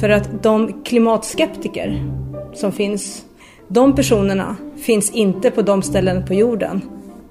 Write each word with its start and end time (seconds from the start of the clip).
För 0.00 0.08
att 0.08 0.42
de 0.42 0.82
klimatskeptiker 0.84 2.04
som 2.54 2.72
finns, 2.72 3.24
de 3.68 3.94
personerna 3.94 4.56
finns 4.76 5.10
inte 5.10 5.50
på 5.50 5.62
de 5.62 5.82
ställen 5.82 6.26
på 6.26 6.34
jorden 6.34 6.80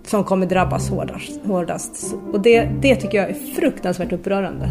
som 0.03 0.23
kommer 0.23 0.45
drabbas 0.45 0.89
hårdast. 0.89 1.45
hårdast. 1.45 2.15
Och 2.33 2.41
det, 2.41 2.69
det 2.81 2.95
tycker 2.95 3.17
jag 3.17 3.29
är 3.29 3.33
fruktansvärt 3.33 4.11
upprörande. 4.13 4.69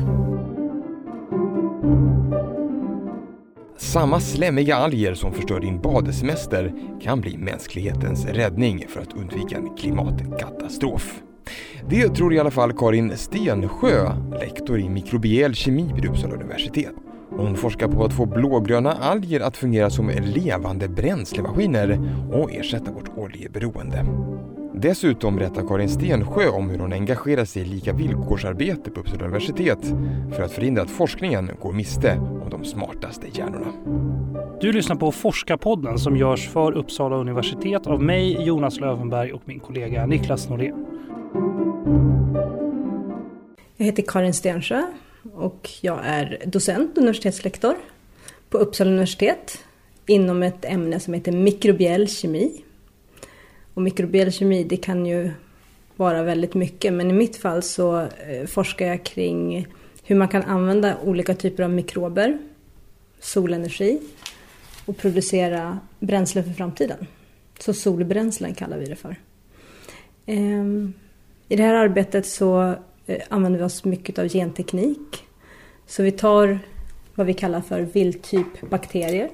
Samma 3.77 4.21
slemmiga 4.21 4.77
alger 4.77 5.15
som 5.15 5.33
förstör 5.33 5.61
din 5.61 5.81
badesemester 5.81 6.73
kan 7.03 7.21
bli 7.21 7.37
mänsklighetens 7.37 8.27
räddning 8.27 8.85
för 8.89 9.01
att 9.01 9.13
undvika 9.13 9.57
en 9.57 9.77
klimatkatastrof. 9.77 11.23
Det 11.89 12.09
tror 12.09 12.35
i 12.35 12.39
alla 12.39 12.51
fall 12.51 12.73
Karin 12.73 13.17
Stensjö, 13.17 14.13
lektor 14.41 14.81
i 14.81 14.89
mikrobiell 14.89 15.55
kemi 15.55 15.93
vid 15.95 16.05
Uppsala 16.05 16.35
universitet. 16.35 16.95
Hon 17.31 17.57
forskar 17.57 17.89
på 17.89 18.05
att 18.05 18.13
få 18.13 18.27
blågröna 18.27 18.93
alger 18.93 19.41
att 19.41 19.57
fungera 19.57 19.91
som 19.91 20.09
levande 20.09 20.89
bränslemaskiner 20.89 22.01
och 22.33 22.53
ersätta 22.53 22.93
vårt 22.93 23.11
oljeberoende. 23.17 24.07
Dessutom 24.75 25.37
berättar 25.37 25.69
Karin 25.69 25.89
Stensjö 25.89 26.49
om 26.49 26.71
hur 26.71 26.79
hon 26.79 26.93
engagerar 26.93 27.45
sig 27.45 27.63
i 27.63 27.65
lika 27.65 27.93
villkorsarbete 27.93 28.91
på 28.91 29.01
Uppsala 29.01 29.25
universitet 29.25 29.79
för 30.33 30.43
att 30.43 30.53
förhindra 30.53 30.83
att 30.83 30.91
forskningen 30.91 31.51
går 31.63 31.73
miste 31.73 32.19
om 32.19 32.51
de 32.51 32.65
smartaste 32.65 33.27
hjärnorna. 33.33 33.73
Du 34.61 34.73
lyssnar 34.73 34.97
på 34.97 35.13
Forskarpodden 35.13 35.99
som 35.99 36.17
görs 36.17 36.49
för 36.49 36.73
Uppsala 36.73 37.17
universitet 37.17 37.87
av 37.87 38.03
mig, 38.03 38.47
Jonas 38.47 38.81
Lövenberg 38.81 39.33
och 39.33 39.43
min 39.45 39.61
kollega 39.61 40.07
Niklas 40.07 40.49
Norén. 40.49 40.87
Jag 43.77 43.87
heter 43.87 44.05
Karin 44.07 44.35
Stensjö 44.35 44.83
och 45.35 45.71
jag 45.81 46.01
är 46.03 46.43
docent, 46.47 46.99
universitetslektor 46.99 47.75
på 48.51 48.59
Uppsala 48.59 48.91
universitet 48.91 49.59
inom 50.07 50.43
ett 50.43 50.65
ämne 50.65 51.01
som 51.01 51.15
heter 51.15 51.33
mikrobiell 51.33 52.09
kemi. 52.09 52.63
Och 53.75 53.83
mikrobiell 53.83 54.33
kemi 54.33 54.65
det 54.65 54.77
kan 54.77 55.07
ju 55.07 55.31
vara 55.97 56.23
väldigt 56.23 56.55
mycket 56.55 56.93
men 56.93 57.11
i 57.11 57.13
mitt 57.13 57.37
fall 57.37 57.63
så 57.63 58.01
eh, 58.01 58.47
forskar 58.47 58.87
jag 58.87 59.05
kring 59.05 59.67
hur 60.05 60.17
man 60.17 60.29
kan 60.29 60.43
använda 60.43 60.97
olika 61.05 61.35
typer 61.35 61.63
av 61.63 61.71
mikrober, 61.71 62.39
solenergi 63.21 64.01
och 64.85 64.97
producera 64.97 65.79
bränsle 65.99 66.43
för 66.43 66.53
framtiden. 66.53 67.07
Så 67.59 67.75
solbränslen 67.75 68.55
kallar 68.55 68.79
vi 68.79 68.87
det 68.87 68.97
för. 68.97 69.17
Ehm, 70.27 70.93
I 71.49 71.57
det 71.57 71.63
här 71.63 71.75
arbetet 71.75 72.27
så 72.27 72.75
använder 73.29 73.59
vi 73.59 73.65
oss 73.65 73.85
mycket 73.85 74.19
av 74.19 74.29
genteknik. 74.29 75.25
Så 75.87 76.03
vi 76.03 76.11
tar 76.11 76.59
vad 77.15 77.27
vi 77.27 77.35
kallar 77.35 77.61
för 77.61 77.81
vildtyp 77.81 78.71
bakterier 78.71 79.31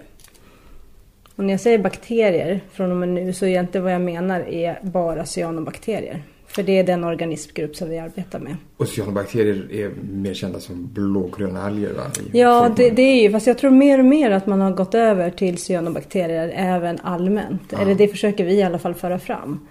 och 1.37 1.45
när 1.45 1.53
jag 1.53 1.61
säger 1.61 1.78
bakterier 1.78 2.61
från 2.73 2.91
och 2.91 2.97
med 2.97 3.09
nu 3.09 3.33
så 3.33 3.47
egentligen 3.47 3.84
vad 3.84 3.95
jag 3.95 4.00
menar 4.00 4.41
är 4.41 4.78
bara 4.83 5.27
cyanobakterier. 5.27 6.23
För 6.47 6.62
det 6.62 6.78
är 6.78 6.84
den 6.84 7.05
organismgrupp 7.05 7.77
som 7.77 7.89
vi 7.89 7.98
arbetar 7.98 8.39
med. 8.39 8.56
Och 8.77 8.89
cyanobakterier 8.89 9.73
är 9.73 9.91
mer 10.12 10.34
kända 10.34 10.61
som 10.61 10.91
blågröna 10.93 11.62
alger 11.62 11.93
va? 11.93 12.03
ja, 12.33 12.73
det, 12.77 12.91
det, 12.91 13.03
är 13.03 13.23
ju, 13.23 13.33
fast 13.33 13.47
jag 13.47 13.59
tror 13.59 13.70
mer 13.70 13.98
och 13.98 14.05
mer 14.05 14.31
att 14.31 14.47
man 14.47 14.61
har 14.61 14.70
gått 14.70 14.95
över 14.95 15.31
till 15.31 15.59
cyanobakterier 15.59 16.53
även 16.56 16.98
allmänt. 17.03 17.62
Ja. 17.70 17.81
Eller 17.81 17.95
det 17.95 18.09
försöker 18.09 18.45
vi 18.45 18.55
i 18.55 18.62
alla 18.62 18.78
fall 18.78 18.95
föra 18.95 19.19
fram. 19.19 19.67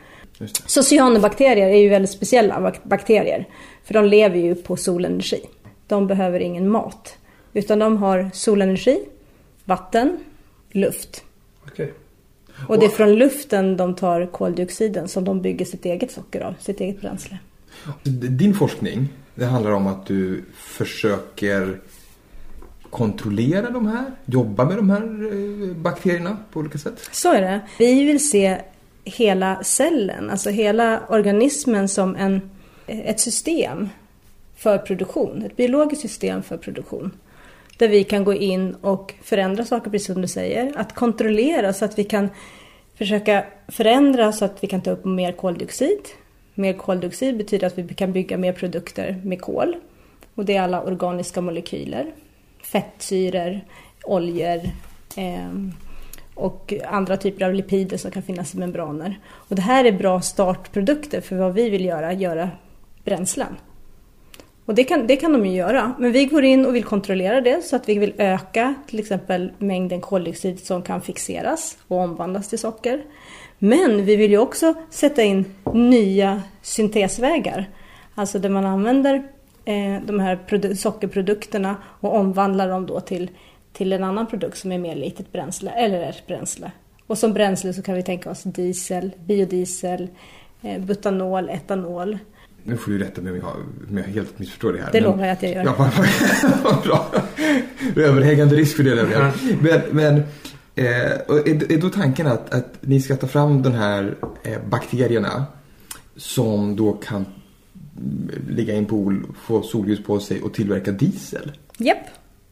Så 0.65 0.83
cyanobakterier 0.83 1.69
är 1.69 1.77
ju 1.77 1.89
väldigt 1.89 2.11
speciella 2.11 2.73
bakterier. 2.83 3.47
För 3.83 3.93
de 3.93 4.05
lever 4.05 4.37
ju 4.37 4.55
på 4.55 4.77
solenergi. 4.77 5.41
De 5.87 6.07
behöver 6.07 6.39
ingen 6.39 6.69
mat. 6.69 7.17
Utan 7.53 7.79
de 7.79 7.97
har 7.97 8.29
solenergi, 8.33 8.99
vatten, 9.65 10.17
luft. 10.71 11.23
Okay. 11.67 11.87
Och 12.67 12.79
det 12.79 12.85
är 12.85 12.89
från 12.89 13.15
luften 13.15 13.77
de 13.77 13.95
tar 13.95 14.25
koldioxiden 14.25 15.07
som 15.07 15.23
de 15.23 15.41
bygger 15.41 15.65
sitt 15.65 15.85
eget 15.85 16.11
socker 16.11 16.41
av, 16.41 16.53
sitt 16.59 16.81
eget 16.81 17.01
bränsle. 17.01 17.37
Din 18.03 18.53
forskning, 18.53 19.09
det 19.35 19.45
handlar 19.45 19.71
om 19.71 19.87
att 19.87 20.05
du 20.05 20.43
försöker 20.53 21.79
kontrollera 22.89 23.69
de 23.69 23.87
här, 23.87 24.11
jobba 24.25 24.65
med 24.65 24.77
de 24.77 24.89
här 24.89 25.01
eh, 25.01 25.75
bakterierna 25.75 26.37
på 26.51 26.59
olika 26.59 26.77
sätt? 26.77 27.09
Så 27.11 27.33
är 27.33 27.41
det. 27.41 27.61
Vi 27.79 28.03
vill 28.03 28.29
se 28.29 28.61
hela 29.03 29.63
cellen, 29.63 30.29
alltså 30.29 30.49
hela 30.49 31.01
organismen 31.09 31.87
som 31.87 32.15
en, 32.15 32.49
ett 32.87 33.19
system 33.19 33.89
för 34.55 34.77
produktion. 34.77 35.43
Ett 35.45 35.55
biologiskt 35.55 36.01
system 36.01 36.43
för 36.43 36.57
produktion. 36.57 37.11
Där 37.77 37.87
vi 37.87 38.03
kan 38.03 38.23
gå 38.23 38.33
in 38.33 38.75
och 38.81 39.13
förändra 39.23 39.65
saker, 39.65 39.91
precis 39.91 40.13
som 40.13 40.21
du 40.21 40.27
säger. 40.27 40.73
Att 40.75 40.95
kontrollera 40.95 41.73
så 41.73 41.85
att 41.85 41.99
vi 41.99 42.03
kan 42.03 42.29
försöka 42.97 43.45
förändra 43.67 44.31
så 44.31 44.45
att 44.45 44.63
vi 44.63 44.67
kan 44.67 44.81
ta 44.81 44.91
upp 44.91 45.05
mer 45.05 45.31
koldioxid. 45.31 45.99
Mer 46.53 46.73
koldioxid 46.73 47.37
betyder 47.37 47.67
att 47.67 47.77
vi 47.77 47.93
kan 47.93 48.13
bygga 48.13 48.37
mer 48.37 48.53
produkter 48.53 49.21
med 49.23 49.41
kol. 49.41 49.75
Och 50.35 50.45
det 50.45 50.55
är 50.55 50.61
alla 50.61 50.83
organiska 50.83 51.41
molekyler. 51.41 52.11
Fettsyror, 52.63 53.61
oljor 54.03 54.61
eh, 55.15 55.51
och 56.41 56.73
andra 56.87 57.17
typer 57.17 57.45
av 57.45 57.53
lipider 57.53 57.97
som 57.97 58.11
kan 58.11 58.23
finnas 58.23 58.53
i 58.53 58.57
membraner. 58.57 59.19
Och 59.29 59.55
det 59.55 59.61
här 59.61 59.85
är 59.85 59.91
bra 59.91 60.21
startprodukter 60.21 61.21
för 61.21 61.35
vad 61.35 61.53
vi 61.53 61.69
vill 61.69 61.85
göra, 61.85 62.13
göra 62.13 62.49
bränslen. 63.03 63.57
Och 64.65 64.75
det 64.75 64.83
kan, 64.83 65.07
det 65.07 65.15
kan 65.15 65.33
de 65.33 65.45
ju 65.45 65.55
göra. 65.55 65.95
Men 65.99 66.11
vi 66.11 66.25
går 66.25 66.43
in 66.43 66.65
och 66.65 66.75
vill 66.75 66.83
kontrollera 66.83 67.41
det 67.41 67.65
så 67.65 67.75
att 67.75 67.89
vi 67.89 67.99
vill 67.99 68.13
öka 68.17 68.75
till 68.87 68.99
exempel 68.99 69.51
mängden 69.57 70.01
koldioxid 70.01 70.65
som 70.65 70.81
kan 70.81 71.01
fixeras 71.01 71.77
och 71.87 71.97
omvandlas 71.97 72.49
till 72.49 72.59
socker. 72.59 73.03
Men 73.59 74.05
vi 74.05 74.15
vill 74.15 74.31
ju 74.31 74.37
också 74.37 74.73
sätta 74.89 75.23
in 75.23 75.45
nya 75.73 76.41
syntesvägar. 76.61 77.69
Alltså 78.15 78.39
där 78.39 78.49
man 78.49 78.65
använder 78.65 79.15
eh, 79.65 80.01
de 80.05 80.19
här 80.19 80.75
sockerprodukterna 80.75 81.75
och 81.99 82.15
omvandlar 82.15 82.69
dem 82.69 82.85
då 82.85 82.99
till, 82.99 83.29
till 83.73 83.93
en 83.93 84.03
annan 84.03 84.27
produkt 84.27 84.57
som 84.57 84.71
är 84.71 84.77
mer 84.77 84.95
litet 84.95 85.31
bränsle 85.31 85.71
eller 85.71 86.01
ett 86.01 86.27
bränsle. 86.27 86.71
Och 87.07 87.17
som 87.17 87.33
bränsle 87.33 87.73
så 87.73 87.81
kan 87.81 87.95
vi 87.95 88.03
tänka 88.03 88.29
oss 88.29 88.43
diesel, 88.43 89.11
biodiesel, 89.25 90.07
eh, 90.61 90.81
butanol, 90.81 91.49
etanol 91.49 92.17
nu 92.63 92.77
får 92.77 92.91
du 92.91 92.97
rätta 92.97 93.21
mig 93.21 93.31
om 93.31 93.37
jag, 93.37 93.55
om 93.89 93.97
jag 93.97 94.03
helt 94.03 94.39
missförstår 94.39 94.73
det 94.73 94.79
här. 94.79 94.91
Det 94.91 95.01
lovar 95.01 95.25
jag 95.25 95.33
att 95.33 95.43
jag 95.43 95.51
gör. 95.51 95.63
Ja, 95.63 95.91
bra. 96.83 97.11
Överhängande 97.95 98.55
risk 98.55 98.75
för 98.75 98.83
det. 98.83 98.95
Där. 98.95 99.31
Men, 99.61 99.81
men 99.91 100.15
eh, 100.75 100.85
är, 100.85 101.71
är 101.71 101.81
då 101.81 101.89
tanken 101.89 102.27
att, 102.27 102.53
att 102.53 102.77
ni 102.81 103.01
ska 103.01 103.15
ta 103.15 103.27
fram 103.27 103.61
de 103.61 103.73
här 103.73 104.15
eh, 104.43 104.57
bakterierna 104.69 105.45
som 106.15 106.75
då 106.75 106.93
kan 106.93 107.25
ligga 108.49 108.73
i 108.73 108.77
en 108.77 108.85
pool, 108.85 109.25
få 109.43 109.61
solljus 109.61 110.03
på 110.03 110.19
sig 110.19 110.41
och 110.41 110.53
tillverka 110.53 110.91
diesel? 110.91 111.51
Japp. 111.77 111.97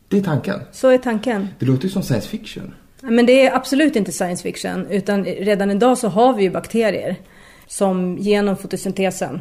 Det 0.10 0.18
är 0.18 0.22
tanken? 0.22 0.60
Så 0.72 0.88
är 0.88 0.98
tanken. 0.98 1.48
Det 1.60 1.66
låter 1.66 1.84
ju 1.84 1.90
som 1.90 2.04
science 2.04 2.30
fiction. 2.30 2.74
Men 3.02 3.26
det 3.26 3.48
är 3.48 3.56
absolut 3.56 3.96
inte 3.96 4.12
science 4.12 4.44
fiction. 4.44 4.88
Utan 4.90 5.26
redan 5.26 5.72
idag 5.72 5.98
så 5.98 6.08
har 6.08 6.34
vi 6.34 6.44
ju 6.44 6.50
bakterier 6.50 7.16
som 7.68 8.18
genom 8.18 8.58
fotosyntesen 8.58 9.40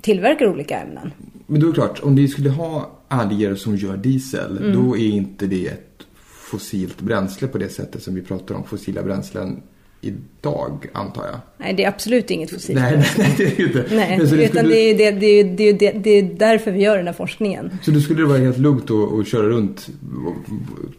tillverkar 0.00 0.46
olika 0.46 0.78
ämnen. 0.78 1.12
Men 1.46 1.60
då 1.60 1.66
är 1.66 1.70
det 1.70 1.74
klart, 1.74 2.02
om 2.02 2.14
ni 2.14 2.28
skulle 2.28 2.50
ha 2.50 3.00
alger 3.08 3.54
som 3.54 3.76
gör 3.76 3.96
diesel, 3.96 4.58
mm. 4.58 4.72
då 4.72 4.96
är 4.96 5.08
inte 5.08 5.46
det 5.46 5.66
ett 5.66 6.06
fossilt 6.50 7.00
bränsle 7.00 7.48
på 7.48 7.58
det 7.58 7.68
sättet 7.68 8.02
som 8.02 8.14
vi 8.14 8.22
pratar 8.22 8.54
om 8.54 8.64
fossila 8.64 9.02
bränslen 9.02 9.62
idag, 10.06 10.86
antar 10.92 11.26
jag. 11.26 11.40
Nej, 11.58 11.74
det 11.74 11.84
är 11.84 11.88
absolut 11.88 12.30
inget 12.30 12.50
fossilt 12.50 12.80
nej, 12.80 12.92
bränsle. 12.92 13.24
Nej, 13.24 13.34
det 13.36 13.44
är 13.44 13.58
ju 13.58 13.66
inte. 13.66 13.84
Nej, 13.90 14.14
utan 14.14 14.26
skulle... 14.26 14.62
det, 14.62 14.90
är, 14.90 14.94
det, 14.94 15.10
det, 15.10 15.42
det, 15.42 15.72
det, 15.72 15.92
det 15.92 16.10
är 16.10 16.22
därför 16.22 16.70
vi 16.70 16.82
gör 16.82 16.96
den 16.96 17.06
här 17.06 17.14
forskningen. 17.14 17.78
Så 17.82 17.90
då 17.90 18.00
skulle 18.00 18.20
det 18.20 18.26
vara 18.26 18.38
helt 18.38 18.58
lugnt 18.58 18.90
att, 18.90 19.12
att 19.12 19.28
köra 19.28 19.48
runt? 19.48 19.88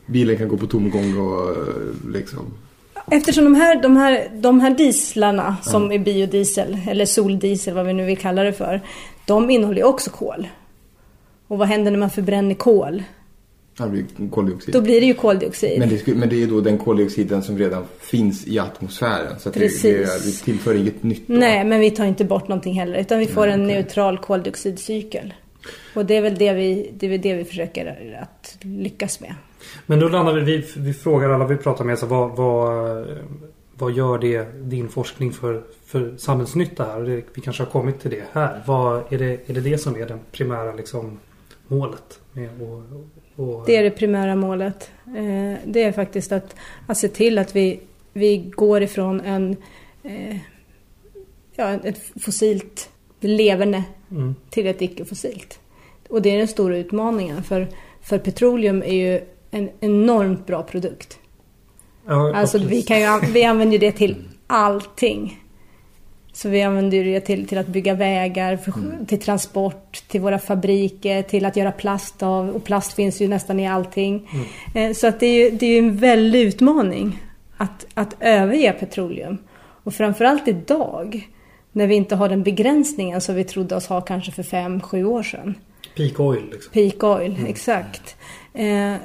Bilen 0.05 0.37
kan 0.37 0.47
gå 0.47 0.57
på 0.57 0.67
tomgång 0.67 1.17
och 1.17 1.55
liksom... 2.13 2.53
Eftersom 3.11 3.43
de 3.43 3.55
här, 3.55 3.81
de 3.81 3.97
här, 3.97 4.29
de 4.33 4.59
här 4.59 4.75
dieslarna 4.75 5.57
som 5.61 5.83
mm. 5.83 6.01
är 6.01 6.05
biodiesel, 6.05 6.77
eller 6.87 7.05
soldiesel 7.05 7.73
vad 7.73 7.85
vi 7.85 7.93
nu 7.93 8.05
vill 8.05 8.17
kalla 8.17 8.43
det 8.43 8.53
för, 8.53 8.81
de 9.25 9.49
innehåller 9.49 9.79
ju 9.79 9.83
också 9.83 10.09
kol. 10.09 10.47
Och 11.47 11.57
vad 11.57 11.67
händer 11.67 11.91
när 11.91 11.99
man 11.99 12.09
förbränner 12.09 12.55
kol? 12.55 13.03
Det 13.77 13.89
blir 13.89 14.29
koldioxid. 14.29 14.73
Då 14.73 14.81
blir 14.81 15.01
det 15.01 15.07
ju 15.07 15.13
koldioxid. 15.13 15.79
Men 15.79 15.89
det, 15.89 16.07
men 16.07 16.29
det 16.29 16.35
är 16.35 16.39
ju 16.39 16.47
då 16.47 16.61
den 16.61 16.77
koldioxiden 16.77 17.43
som 17.43 17.57
redan 17.57 17.85
finns 17.99 18.47
i 18.47 18.59
atmosfären. 18.59 19.39
Så 19.39 19.49
att 19.49 19.55
Precis. 19.55 19.81
Det, 19.83 19.97
det, 19.97 20.25
det 20.25 20.31
tillför 20.31 20.75
inget 20.75 21.03
nytt. 21.03 21.27
Då. 21.27 21.33
Nej, 21.33 21.65
men 21.65 21.79
vi 21.79 21.91
tar 21.91 22.05
inte 22.05 22.25
bort 22.25 22.47
någonting 22.47 22.79
heller. 22.79 22.99
Utan 22.99 23.19
vi 23.19 23.27
får 23.27 23.45
Nej, 23.45 23.53
en 23.53 23.65
okay. 23.65 23.75
neutral 23.75 24.17
koldioxidcykel. 24.17 25.33
Och 25.95 26.05
det 26.05 26.17
är 26.17 26.21
väl 26.21 26.37
det 26.37 26.53
vi, 26.53 26.91
det 26.99 27.13
är 27.13 27.17
det 27.17 27.33
vi 27.33 27.45
försöker 27.45 28.17
att 28.21 28.57
lyckas 28.61 29.19
med. 29.19 29.35
Men 29.85 29.99
då 29.99 30.09
landar 30.09 30.33
vi, 30.33 30.41
vi, 30.41 30.65
vi 30.77 30.93
frågar 30.93 31.29
alla 31.29 31.45
vi 31.45 31.57
pratar 31.57 31.85
med, 31.85 31.99
så 31.99 32.05
vad, 32.05 32.35
vad, 32.35 33.07
vad 33.73 33.91
gör 33.91 34.17
det 34.17 34.47
din 34.63 34.89
forskning 34.89 35.31
för, 35.31 35.63
för 35.85 36.17
samhällsnytta 36.17 36.85
här? 36.85 37.23
Vi 37.33 37.41
kanske 37.41 37.63
har 37.63 37.71
kommit 37.71 37.99
till 37.99 38.11
det 38.11 38.23
här. 38.31 38.63
Vad, 38.65 39.13
är, 39.13 39.17
det, 39.17 39.49
är 39.49 39.53
det 39.53 39.61
det 39.61 39.77
som 39.77 39.95
är 39.95 40.05
den 40.05 40.19
primära 40.31 40.73
liksom, 40.73 41.19
målet? 41.67 42.19
Med 42.33 42.49
och, 42.61 42.83
och... 43.37 43.63
Det 43.65 43.75
är 43.75 43.83
det 43.83 43.91
primära 43.91 44.35
målet. 44.35 44.91
Eh, 45.05 45.59
det 45.65 45.83
är 45.83 45.91
faktiskt 45.91 46.31
att, 46.31 46.55
att 46.87 46.97
se 46.97 47.07
till 47.07 47.37
att 47.37 47.55
vi, 47.55 47.79
vi 48.13 48.37
går 48.37 48.83
ifrån 48.83 49.21
en, 49.21 49.55
eh, 50.03 50.37
ja, 51.55 51.73
ett 51.83 52.01
fossilt 52.21 52.89
leverne 53.19 53.83
mm. 54.11 54.35
till 54.49 54.67
ett 54.67 54.81
icke-fossilt. 54.81 55.59
Och 56.09 56.21
det 56.21 56.29
är 56.29 56.37
den 56.37 56.47
stora 56.47 56.77
utmaningen 56.77 57.43
för, 57.43 57.67
för 58.01 58.17
petroleum 58.17 58.81
är 58.81 58.93
ju 58.93 59.21
en 59.51 59.69
enormt 59.79 60.47
bra 60.47 60.63
produkt. 60.63 61.19
Ja, 62.07 62.35
alltså 62.35 62.57
vi, 62.57 62.81
kan 62.81 62.99
ju, 62.99 63.07
vi 63.33 63.43
använder 63.43 63.79
det 63.79 63.91
till 63.91 64.15
allting. 64.47 65.43
Så 66.37 66.49
vi 66.49 66.61
använder 66.61 67.03
det 67.03 67.19
till, 67.19 67.47
till 67.47 67.57
att 67.57 67.67
bygga 67.67 67.93
vägar, 67.93 68.57
för, 68.57 68.71
mm. 68.71 69.05
till 69.05 69.19
transport, 69.19 70.03
till 70.07 70.21
våra 70.21 70.39
fabriker, 70.39 71.21
till 71.21 71.45
att 71.45 71.55
göra 71.55 71.71
plast 71.71 72.23
av. 72.23 72.49
Och 72.49 72.63
plast 72.63 72.93
finns 72.93 73.21
ju 73.21 73.27
nästan 73.27 73.59
i 73.59 73.67
allting. 73.67 74.29
Mm. 74.73 74.89
Eh, 74.89 74.95
så 74.95 75.07
att 75.07 75.19
det 75.19 75.25
är 75.27 75.51
det 75.51 75.65
är 75.65 75.79
en 75.79 75.97
väldig 75.97 76.41
utmaning 76.41 77.23
att, 77.57 77.87
att 77.93 78.15
överge 78.19 78.71
petroleum. 78.71 79.37
Och 79.57 79.93
framförallt 79.93 80.47
idag, 80.47 81.27
när 81.71 81.87
vi 81.87 81.95
inte 81.95 82.15
har 82.15 82.29
den 82.29 82.43
begränsningen 82.43 83.21
som 83.21 83.35
vi 83.35 83.43
trodde 83.43 83.75
oss 83.75 83.87
ha 83.87 84.01
kanske 84.01 84.31
för 84.31 84.43
fem, 84.43 84.81
sju 84.81 85.05
år 85.05 85.23
sedan. 85.23 85.55
Peak 85.95 86.19
oil. 86.19 86.43
Liksom. 86.51 86.73
Peak 86.73 87.03
oil, 87.03 87.31
mm. 87.31 87.45
exakt. 87.45 88.15
Eh, 88.57 88.95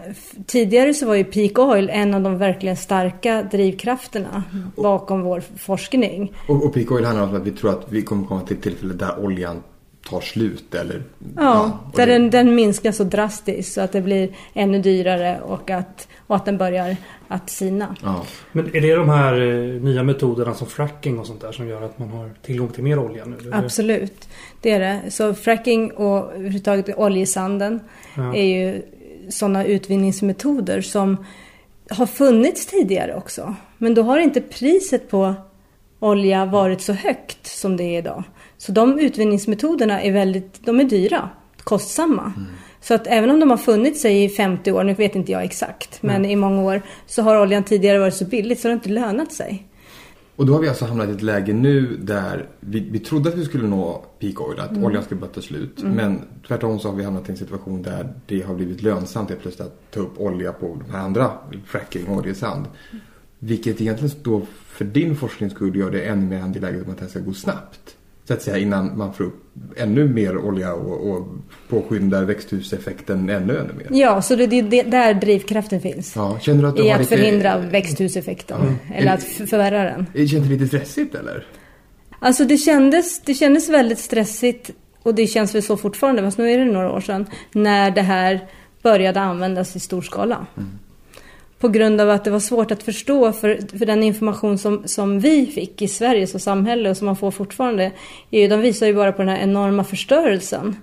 tidigare 0.46 0.94
så 0.94 1.06
var 1.06 1.14
ju 1.14 1.24
peak 1.24 1.58
oil 1.58 1.90
en 1.92 2.14
av 2.14 2.22
de 2.22 2.38
verkligen 2.38 2.76
starka 2.76 3.42
drivkrafterna 3.42 4.42
och, 4.76 4.82
bakom 4.82 5.22
vår 5.22 5.42
forskning. 5.56 6.32
Och, 6.48 6.64
och, 6.64 6.74
peak 6.74 6.92
oil 6.92 7.04
handlar 7.04 7.28
om 7.28 7.36
att 7.36 7.46
vi 7.46 7.50
tror 7.50 7.70
att 7.70 7.86
vi 7.88 8.02
kommer 8.02 8.26
komma 8.26 8.40
till 8.40 8.56
ett 8.56 8.62
tillfälle 8.62 8.94
där 8.94 9.24
oljan 9.24 9.62
tar 10.10 10.20
slut 10.20 10.74
eller? 10.74 11.02
Ja, 11.18 11.42
ja 11.42 11.78
där 11.94 12.06
det... 12.06 12.12
den, 12.12 12.30
den 12.30 12.54
minskar 12.54 12.92
så 12.92 13.04
drastiskt 13.04 13.72
så 13.72 13.80
att 13.80 13.92
det 13.92 14.00
blir 14.00 14.30
ännu 14.54 14.82
dyrare 14.82 15.40
och 15.40 15.70
att, 15.70 16.08
och 16.26 16.36
att 16.36 16.44
den 16.44 16.58
börjar 16.58 16.96
att 17.28 17.50
sina. 17.50 17.96
Ja. 18.02 18.24
Men 18.52 18.76
är 18.76 18.80
det 18.80 18.94
de 18.94 19.08
här 19.08 19.40
eh, 19.40 19.82
nya 19.82 20.02
metoderna 20.02 20.54
som 20.54 20.66
fracking 20.66 21.18
och 21.18 21.26
sånt 21.26 21.40
där 21.40 21.52
som 21.52 21.68
gör 21.68 21.82
att 21.82 21.98
man 21.98 22.08
har 22.08 22.30
tillgång 22.42 22.68
till 22.68 22.82
mer 22.82 22.98
olja 22.98 23.24
nu? 23.24 23.36
Absolut, 23.52 24.28
det 24.60 24.70
är 24.70 24.80
det. 24.80 25.10
Så 25.10 25.34
fracking 25.34 25.90
och 25.90 26.32
överhuvudtaget 26.32 26.98
oljesanden 26.98 27.80
ja. 28.16 28.34
är 28.34 28.44
ju 28.44 28.82
sådana 29.28 29.64
utvinningsmetoder 29.64 30.80
som 30.80 31.24
har 31.90 32.06
funnits 32.06 32.66
tidigare 32.66 33.14
också. 33.14 33.54
Men 33.78 33.94
då 33.94 34.02
har 34.02 34.18
inte 34.18 34.40
priset 34.40 35.10
på 35.10 35.34
olja 35.98 36.44
varit 36.44 36.80
så 36.80 36.92
högt 36.92 37.46
som 37.46 37.76
det 37.76 37.84
är 37.84 37.98
idag. 37.98 38.24
Så 38.58 38.72
de 38.72 38.98
utvinningsmetoderna 38.98 40.02
är 40.02 40.12
väldigt, 40.12 40.66
de 40.66 40.80
är 40.80 40.84
dyra, 40.84 41.28
kostsamma. 41.64 42.32
Mm. 42.36 42.48
Så 42.80 42.94
att 42.94 43.06
även 43.06 43.30
om 43.30 43.40
de 43.40 43.50
har 43.50 43.56
funnits 43.56 44.02
sig 44.02 44.24
i 44.24 44.28
50 44.28 44.72
år, 44.72 44.84
nu 44.84 44.94
vet 44.94 45.14
inte 45.14 45.32
jag 45.32 45.44
exakt, 45.44 46.02
men 46.02 46.16
mm. 46.16 46.30
i 46.30 46.36
många 46.36 46.62
år 46.62 46.82
så 47.06 47.22
har 47.22 47.42
oljan 47.42 47.64
tidigare 47.64 47.98
varit 47.98 48.14
så 48.14 48.24
billigt 48.24 48.60
så 48.60 48.68
det 48.68 48.72
har 48.72 48.76
inte 48.76 48.88
lönat 48.88 49.32
sig. 49.32 49.66
Och 50.36 50.46
då 50.46 50.52
har 50.52 50.60
vi 50.60 50.68
alltså 50.68 50.84
hamnat 50.84 51.08
i 51.08 51.12
ett 51.12 51.22
läge 51.22 51.52
nu 51.52 51.96
där 51.96 52.48
vi, 52.60 52.80
vi 52.80 52.98
trodde 52.98 53.28
att 53.28 53.34
vi 53.34 53.44
skulle 53.44 53.66
nå 53.66 54.04
peak 54.18 54.40
oil, 54.40 54.60
att 54.60 54.70
mm. 54.70 54.84
oljan 54.84 55.04
skulle 55.04 55.20
börja 55.20 55.32
ta 55.32 55.40
slut. 55.40 55.82
Mm. 55.82 55.94
Men 55.94 56.20
tvärtom 56.46 56.78
så 56.78 56.88
har 56.88 56.96
vi 56.96 57.04
hamnat 57.04 57.28
i 57.28 57.32
en 57.32 57.38
situation 57.38 57.82
där 57.82 58.14
det 58.26 58.42
har 58.42 58.54
blivit 58.54 58.82
lönsamt 58.82 59.28
helt 59.28 59.42
plötsligt 59.42 59.66
att 59.66 59.90
ta 59.90 60.00
upp 60.00 60.20
olja 60.20 60.52
på 60.52 60.78
de 60.86 60.92
här 60.92 61.04
andra, 61.04 61.30
fracking 61.66 62.06
och 62.06 62.16
oljesand. 62.16 62.66
Vilket 63.38 63.80
egentligen 63.80 64.14
då 64.22 64.42
för 64.66 64.84
din 64.84 65.16
forsknings 65.16 65.52
skull 65.52 65.76
gör 65.76 65.90
det 65.90 66.02
ännu 66.02 66.26
mer 66.26 66.40
angeläget 66.40 66.88
att 66.88 66.96
det 66.96 67.02
här 67.02 67.10
ska 67.10 67.20
gå 67.20 67.32
snabbt 67.32 67.96
så 68.32 68.36
att 68.36 68.42
säga 68.42 68.58
innan 68.58 68.98
man 68.98 69.14
får 69.14 69.24
upp 69.24 69.42
ännu 69.76 70.08
mer 70.08 70.38
olja 70.38 70.74
och, 70.74 71.10
och 71.10 71.28
påskyndar 71.68 72.24
växthuseffekten 72.24 73.30
ännu, 73.30 73.58
ännu 73.58 73.72
mer. 73.72 73.86
Ja, 73.90 74.22
så 74.22 74.36
det 74.36 74.44
är 74.44 74.90
där 74.90 75.14
drivkraften 75.14 75.80
finns. 75.80 76.12
Ja, 76.16 76.38
känner 76.40 76.62
du 76.62 76.68
att 76.68 76.76
du 76.76 76.82
I 76.82 76.88
har 76.88 76.94
att 76.94 77.00
lite... 77.00 77.16
förhindra 77.16 77.58
växthuseffekten. 77.58 78.78
Ja. 78.88 78.94
Eller 78.94 79.12
att 79.14 79.22
förvärra 79.22 79.84
den. 79.84 80.28
Känns 80.28 80.44
det 80.44 80.48
lite 80.48 80.66
stressigt 80.66 81.14
eller? 81.14 81.46
Alltså 82.18 82.44
det 82.44 82.56
kändes, 82.56 83.20
det 83.20 83.34
kändes 83.34 83.68
väldigt 83.68 83.98
stressigt 83.98 84.70
och 85.02 85.14
det 85.14 85.26
känns 85.26 85.54
väl 85.54 85.62
så 85.62 85.76
fortfarande, 85.76 86.22
fast 86.22 86.38
nu 86.38 86.50
är 86.50 86.58
det 86.58 86.64
några 86.64 86.92
år 86.92 87.00
sedan, 87.00 87.26
när 87.52 87.90
det 87.90 88.02
här 88.02 88.40
började 88.82 89.20
användas 89.20 89.76
i 89.76 89.80
stor 89.80 90.02
skala. 90.02 90.46
Mm 90.56 90.78
på 91.62 91.68
grund 91.68 92.00
av 92.00 92.10
att 92.10 92.24
det 92.24 92.30
var 92.30 92.40
svårt 92.40 92.70
att 92.70 92.82
förstå 92.82 93.32
för, 93.32 93.78
för 93.78 93.86
den 93.86 94.02
information 94.02 94.58
som, 94.58 94.82
som 94.84 95.20
vi 95.20 95.46
fick 95.46 95.82
i 95.82 95.88
Sverige 95.88 96.26
som 96.26 96.40
samhälle 96.40 96.90
och 96.90 96.96
som 96.96 97.06
man 97.06 97.16
får 97.16 97.30
fortfarande. 97.30 97.92
Är 98.30 98.40
ju, 98.40 98.48
de 98.48 98.60
visar 98.60 98.86
ju 98.86 98.94
bara 98.94 99.12
på 99.12 99.22
den 99.22 99.28
här 99.28 99.42
enorma 99.42 99.84
förstörelsen. 99.84 100.76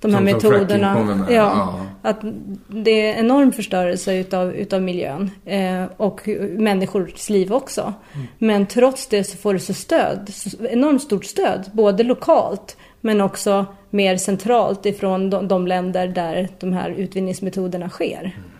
De 0.00 0.14
här 0.14 0.18
som, 0.18 0.24
metoderna. 0.24 0.94
Som 0.94 1.26
ja, 1.28 1.34
ja, 1.34 1.86
Att 2.02 2.20
det 2.68 2.90
är 2.90 3.18
enorm 3.18 3.52
förstörelse 3.52 4.14
utav, 4.14 4.54
utav 4.54 4.82
miljön. 4.82 5.30
Eh, 5.44 5.84
och 5.96 6.28
människors 6.58 7.28
liv 7.28 7.52
också. 7.52 7.94
Mm. 8.14 8.26
Men 8.38 8.66
trots 8.66 9.06
det 9.06 9.24
så 9.24 9.36
får 9.36 9.54
det 9.54 9.60
så 9.60 9.74
stöd. 9.74 10.30
Så 10.34 10.66
enormt 10.66 11.02
stort 11.02 11.24
stöd. 11.24 11.70
Både 11.72 12.02
lokalt 12.02 12.76
men 13.00 13.20
också 13.20 13.66
mer 13.90 14.16
centralt 14.16 14.86
ifrån 14.86 15.30
de, 15.30 15.48
de 15.48 15.66
länder 15.66 16.08
där 16.08 16.48
de 16.60 16.72
här 16.72 16.90
utvinningsmetoderna 16.90 17.88
sker. 17.88 18.20
Mm. 18.20 18.57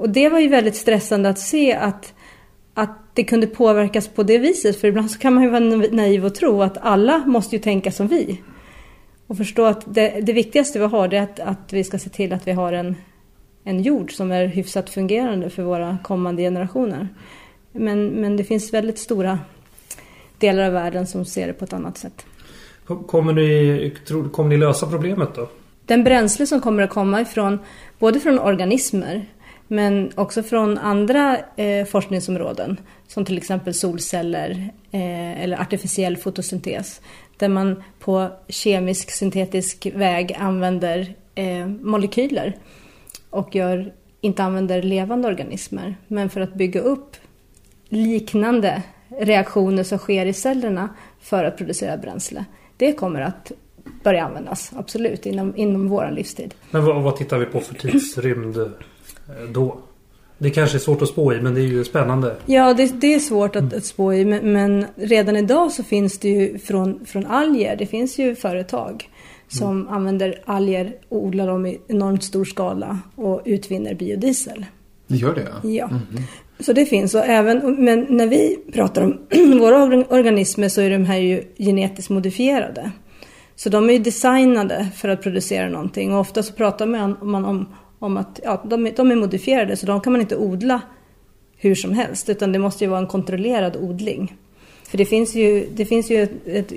Och 0.00 0.10
det 0.10 0.28
var 0.28 0.38
ju 0.38 0.48
väldigt 0.48 0.76
stressande 0.76 1.28
att 1.28 1.38
se 1.38 1.72
att, 1.72 2.14
att 2.74 2.98
det 3.14 3.24
kunde 3.24 3.46
påverkas 3.46 4.08
på 4.08 4.22
det 4.22 4.38
viset. 4.38 4.80
För 4.80 4.88
ibland 4.88 5.10
så 5.10 5.18
kan 5.18 5.34
man 5.34 5.44
ju 5.44 5.50
vara 5.50 5.88
naiv 5.90 6.24
och 6.24 6.34
tro 6.34 6.62
att 6.62 6.78
alla 6.78 7.18
måste 7.18 7.56
ju 7.56 7.62
tänka 7.62 7.92
som 7.92 8.06
vi. 8.06 8.40
Och 9.26 9.36
förstå 9.36 9.64
att 9.64 9.94
det, 9.94 10.20
det 10.20 10.32
viktigaste 10.32 10.78
vi 10.78 10.84
har 10.84 11.08
det 11.08 11.16
är 11.16 11.22
att, 11.22 11.40
att 11.40 11.72
vi 11.72 11.84
ska 11.84 11.98
se 11.98 12.10
till 12.10 12.32
att 12.32 12.46
vi 12.46 12.52
har 12.52 12.72
en, 12.72 12.96
en 13.64 13.82
jord 13.82 14.12
som 14.12 14.32
är 14.32 14.46
hyfsat 14.46 14.90
fungerande 14.90 15.50
för 15.50 15.62
våra 15.62 15.98
kommande 16.04 16.42
generationer. 16.42 17.08
Men, 17.72 18.06
men 18.08 18.36
det 18.36 18.44
finns 18.44 18.74
väldigt 18.74 18.98
stora 18.98 19.38
delar 20.38 20.62
av 20.66 20.72
världen 20.72 21.06
som 21.06 21.24
ser 21.24 21.46
det 21.46 21.52
på 21.52 21.64
ett 21.64 21.72
annat 21.72 21.98
sätt. 21.98 22.26
Kommer 23.06 23.32
ni, 23.32 23.94
kommer 24.32 24.48
ni 24.48 24.56
lösa 24.56 24.86
problemet 24.86 25.34
då? 25.34 25.48
Den 25.86 26.04
bränsle 26.04 26.46
som 26.46 26.60
kommer 26.60 26.82
att 26.82 26.90
komma 26.90 27.20
ifrån 27.20 27.58
både 27.98 28.20
från 28.20 28.38
organismer 28.38 29.26
men 29.72 30.10
också 30.14 30.42
från 30.42 30.78
andra 30.78 31.38
eh, 31.56 31.86
forskningsområden 31.86 32.80
som 33.06 33.24
till 33.24 33.36
exempel 33.36 33.74
solceller 33.74 34.70
eh, 34.90 35.42
eller 35.42 35.60
artificiell 35.60 36.16
fotosyntes 36.16 37.00
där 37.36 37.48
man 37.48 37.82
på 37.98 38.28
kemisk 38.48 39.10
syntetisk 39.10 39.86
väg 39.94 40.36
använder 40.38 41.14
eh, 41.34 41.66
molekyler 41.66 42.56
och 43.30 43.54
gör, 43.54 43.92
inte 44.20 44.42
använder 44.42 44.82
levande 44.82 45.28
organismer. 45.28 45.94
Men 46.06 46.30
för 46.30 46.40
att 46.40 46.54
bygga 46.54 46.80
upp 46.80 47.16
liknande 47.88 48.82
reaktioner 49.08 49.82
som 49.82 49.98
sker 49.98 50.26
i 50.26 50.32
cellerna 50.32 50.88
för 51.20 51.44
att 51.44 51.56
producera 51.56 51.96
bränsle. 51.96 52.44
Det 52.76 52.92
kommer 52.92 53.20
att 53.20 53.52
börja 54.02 54.24
användas, 54.24 54.72
absolut, 54.76 55.26
inom, 55.26 55.56
inom 55.56 55.88
vår 55.88 56.10
livstid. 56.10 56.54
Men 56.70 56.84
vad, 56.84 57.02
vad 57.02 57.16
tittar 57.16 57.38
vi 57.38 57.46
på 57.46 57.60
för 57.60 57.74
tidsrymd 57.74 58.56
då? 59.52 59.78
Det 60.38 60.50
kanske 60.50 60.76
är 60.76 60.80
svårt 60.80 61.02
att 61.02 61.08
spå 61.08 61.32
i 61.32 61.40
men 61.40 61.54
det 61.54 61.60
är 61.60 61.66
ju 61.66 61.84
spännande. 61.84 62.36
Ja 62.46 62.74
det, 62.74 63.00
det 63.00 63.14
är 63.14 63.18
svårt 63.18 63.56
att, 63.56 63.62
mm. 63.62 63.78
att 63.78 63.84
spå 63.84 64.12
i 64.12 64.24
men, 64.24 64.52
men, 64.52 64.86
redan 64.96 65.36
idag 65.36 65.72
så 65.72 65.82
finns 65.82 66.18
det 66.18 66.28
ju 66.28 66.58
från, 66.58 67.06
från 67.06 67.26
alger, 67.26 67.76
det 67.76 67.86
finns 67.86 68.18
ju 68.18 68.34
företag 68.34 69.08
som 69.48 69.80
mm. 69.80 69.88
använder 69.88 70.42
alger 70.44 70.94
och 71.08 71.24
odlar 71.24 71.46
dem 71.46 71.66
i 71.66 71.80
enormt 71.88 72.24
stor 72.24 72.44
skala 72.44 72.98
och 73.14 73.42
utvinner 73.44 73.94
biodiesel. 73.94 74.66
Det 75.06 75.16
gör 75.16 75.34
det? 75.34 75.48
Ja. 75.62 75.70
ja. 75.70 75.88
Mm. 75.88 76.22
Så 76.60 76.72
det 76.72 76.86
finns. 76.86 77.14
Och 77.14 77.24
även, 77.24 77.84
men 77.84 78.06
när 78.08 78.26
vi 78.26 78.58
pratar 78.72 79.02
om 79.02 79.18
våra 79.60 79.84
organismer 80.08 80.68
så 80.68 80.80
är 80.80 80.90
de 80.90 81.04
här 81.04 81.18
ju 81.18 81.44
genetiskt 81.58 82.10
modifierade. 82.10 82.90
Så 83.56 83.68
de 83.68 83.88
är 83.88 83.92
ju 83.92 83.98
designade 83.98 84.88
för 84.96 85.08
att 85.08 85.22
producera 85.22 85.68
någonting 85.68 86.12
och 86.12 86.20
ofta 86.20 86.42
så 86.42 86.52
pratar 86.52 86.86
man, 86.86 87.16
man 87.22 87.44
om 87.44 87.66
om 88.00 88.16
att 88.16 88.40
ja, 88.44 88.62
de, 88.64 88.90
de 88.96 89.10
är 89.10 89.16
modifierade 89.16 89.76
så 89.76 89.86
de 89.86 90.00
kan 90.00 90.12
man 90.12 90.20
inte 90.20 90.36
odla 90.36 90.80
hur 91.56 91.74
som 91.74 91.92
helst 91.92 92.28
utan 92.28 92.52
det 92.52 92.58
måste 92.58 92.84
ju 92.84 92.90
vara 92.90 93.00
en 93.00 93.06
kontrollerad 93.06 93.76
odling. 93.76 94.36
För 94.88 94.98
det 94.98 95.04
finns 95.04 95.34
ju, 95.34 95.68
det 95.74 95.86
finns 95.86 96.10
ju 96.10 96.22
ett, 96.22 96.46
ett, 96.46 96.72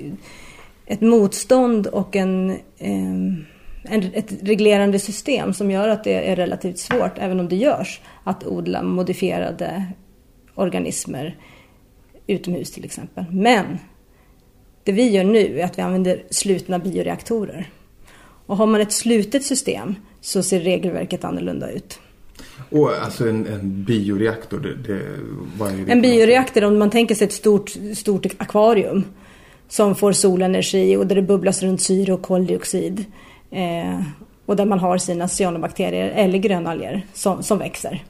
ett 0.86 1.00
motstånd 1.00 1.86
och 1.86 2.16
en, 2.16 2.56
en, 2.78 3.46
ett 3.84 4.32
reglerande 4.42 4.98
system 4.98 5.54
som 5.54 5.70
gör 5.70 5.88
att 5.88 6.04
det 6.04 6.30
är 6.30 6.36
relativt 6.36 6.78
svårt, 6.78 7.18
även 7.18 7.40
om 7.40 7.48
det 7.48 7.56
görs, 7.56 8.00
att 8.24 8.46
odla 8.46 8.82
modifierade 8.82 9.84
organismer 10.54 11.36
utomhus 12.26 12.70
till 12.70 12.84
exempel. 12.84 13.24
Men 13.30 13.78
det 14.82 14.92
vi 14.92 15.10
gör 15.10 15.24
nu 15.24 15.60
är 15.60 15.64
att 15.64 15.78
vi 15.78 15.82
använder 15.82 16.22
slutna 16.30 16.78
bioreaktorer. 16.78 17.68
Och 18.46 18.56
har 18.56 18.66
man 18.66 18.80
ett 18.80 18.92
slutet 18.92 19.44
system 19.44 19.94
så 20.24 20.42
ser 20.42 20.60
regelverket 20.60 21.24
annorlunda 21.24 21.70
ut. 21.70 21.98
Och 22.70 22.94
alltså 22.94 23.28
en, 23.28 23.46
en 23.46 23.84
bioreaktor, 23.84 24.60
det, 24.60 24.92
det, 24.92 25.02
vad 25.58 25.72
är 25.72 25.76
det? 25.76 25.92
En 25.92 26.02
bioreaktor, 26.02 26.64
om 26.64 26.78
man 26.78 26.90
tänker 26.90 27.14
sig 27.14 27.26
ett 27.26 27.32
stort, 27.32 27.72
stort 27.94 28.26
akvarium 28.38 29.04
som 29.68 29.94
får 29.94 30.12
solenergi 30.12 30.96
och 30.96 31.06
där 31.06 31.16
det 31.16 31.22
bubblas 31.22 31.62
runt 31.62 31.80
syre 31.80 32.12
och 32.12 32.22
koldioxid. 32.22 33.04
Eh, 33.50 34.00
och 34.46 34.56
där 34.56 34.64
man 34.64 34.78
har 34.78 34.98
sina 34.98 35.28
cyanobakterier 35.28 36.10
eller 36.10 36.38
grönalger 36.38 37.06
som, 37.14 37.42
som 37.42 37.58
växer. 37.58 38.04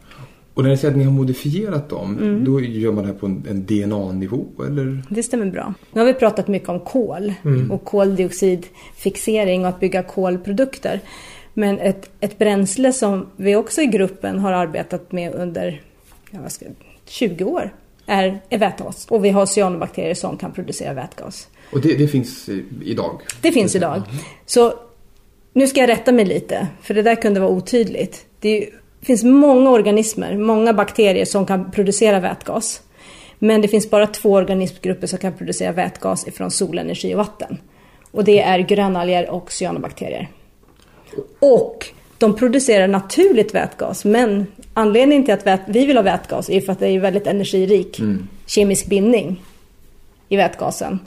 Och 0.54 0.62
när 0.62 0.70
ni 0.70 0.76
säger 0.76 0.92
att 0.92 0.98
ni 0.98 1.04
har 1.04 1.12
modifierat 1.12 1.88
dem, 1.88 2.18
mm. 2.18 2.44
då 2.44 2.60
gör 2.60 2.92
man 2.92 3.04
det 3.04 3.12
här 3.12 3.18
på 3.18 3.26
en, 3.26 3.44
en 3.50 3.66
DNA-nivå 3.66 4.44
eller? 4.66 5.02
Det 5.08 5.22
stämmer 5.22 5.46
bra. 5.46 5.74
Nu 5.92 6.00
har 6.00 6.06
vi 6.06 6.14
pratat 6.14 6.48
mycket 6.48 6.68
om 6.68 6.80
kol 6.80 7.32
mm. 7.44 7.70
och 7.70 7.84
koldioxidfixering 7.84 9.62
och 9.62 9.68
att 9.68 9.80
bygga 9.80 10.02
kolprodukter. 10.02 11.00
Men 11.54 11.78
ett, 11.78 12.10
ett 12.20 12.38
bränsle 12.38 12.92
som 12.92 13.26
vi 13.36 13.56
också 13.56 13.82
i 13.82 13.86
gruppen 13.86 14.38
har 14.38 14.52
arbetat 14.52 15.12
med 15.12 15.34
under 15.34 15.82
ja, 16.30 16.48
ska, 16.48 16.66
20 17.06 17.44
år 17.44 17.74
är, 18.06 18.40
är 18.48 18.58
vätgas. 18.58 19.06
Och 19.10 19.24
vi 19.24 19.30
har 19.30 19.46
cyanobakterier 19.46 20.14
som 20.14 20.36
kan 20.36 20.52
producera 20.52 20.92
vätgas. 20.92 21.48
Och 21.72 21.80
det, 21.80 21.94
det 21.94 22.08
finns 22.08 22.48
idag? 22.84 23.20
Det 23.40 23.52
finns 23.52 23.74
idag. 23.74 24.02
Så 24.46 24.74
nu 25.52 25.66
ska 25.66 25.80
jag 25.80 25.88
rätta 25.88 26.12
mig 26.12 26.24
lite, 26.24 26.66
för 26.82 26.94
det 26.94 27.02
där 27.02 27.14
kunde 27.14 27.40
vara 27.40 27.50
otydligt. 27.50 28.26
Det 28.40 28.68
finns 29.02 29.24
många 29.24 29.70
organismer, 29.70 30.36
många 30.36 30.72
bakterier 30.72 31.24
som 31.24 31.46
kan 31.46 31.70
producera 31.70 32.20
vätgas. 32.20 32.82
Men 33.38 33.60
det 33.60 33.68
finns 33.68 33.90
bara 33.90 34.06
två 34.06 34.32
organismgrupper 34.32 35.06
som 35.06 35.18
kan 35.18 35.32
producera 35.32 35.72
vätgas 35.72 36.28
ifrån 36.28 36.50
solenergi 36.50 37.14
och 37.14 37.18
vatten. 37.18 37.58
Och 38.10 38.24
det 38.24 38.40
är 38.40 38.58
grönalger 38.58 39.30
och 39.30 39.52
cyanobakterier. 39.52 40.28
Och 41.38 41.86
de 42.18 42.36
producerar 42.36 42.88
naturligt 42.88 43.54
vätgas, 43.54 44.04
men 44.04 44.46
anledningen 44.74 45.24
till 45.24 45.34
att 45.34 45.60
vi 45.66 45.86
vill 45.86 45.96
ha 45.96 46.02
vätgas 46.02 46.50
är 46.50 46.60
för 46.60 46.72
att 46.72 46.78
det 46.78 46.88
är 46.88 47.00
väldigt 47.00 47.26
energirik 47.26 47.98
mm. 47.98 48.28
kemisk 48.46 48.86
bindning 48.86 49.42
i 50.28 50.36
vätgasen. 50.36 50.98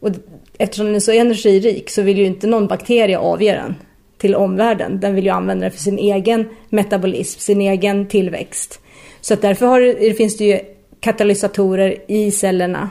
Och 0.00 0.10
eftersom 0.58 0.86
den 0.86 0.94
är 0.94 1.00
så 1.00 1.12
energirik 1.12 1.90
så 1.90 2.02
vill 2.02 2.18
ju 2.18 2.24
inte 2.24 2.46
någon 2.46 2.66
bakterie 2.66 3.18
avge 3.18 3.52
den 3.52 3.74
till 4.18 4.34
omvärlden. 4.34 5.00
Den 5.00 5.14
vill 5.14 5.24
ju 5.24 5.30
använda 5.30 5.64
den 5.64 5.72
för 5.72 5.78
sin 5.78 5.98
egen 5.98 6.48
metabolism, 6.68 7.40
sin 7.40 7.60
egen 7.60 8.06
tillväxt. 8.06 8.80
Så 9.20 9.34
därför 9.34 9.80
det, 9.80 10.14
finns 10.14 10.36
det 10.36 10.44
ju 10.44 10.60
katalysatorer 11.00 11.96
i 12.06 12.30
cellerna 12.30 12.90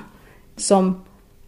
som 0.57 1.03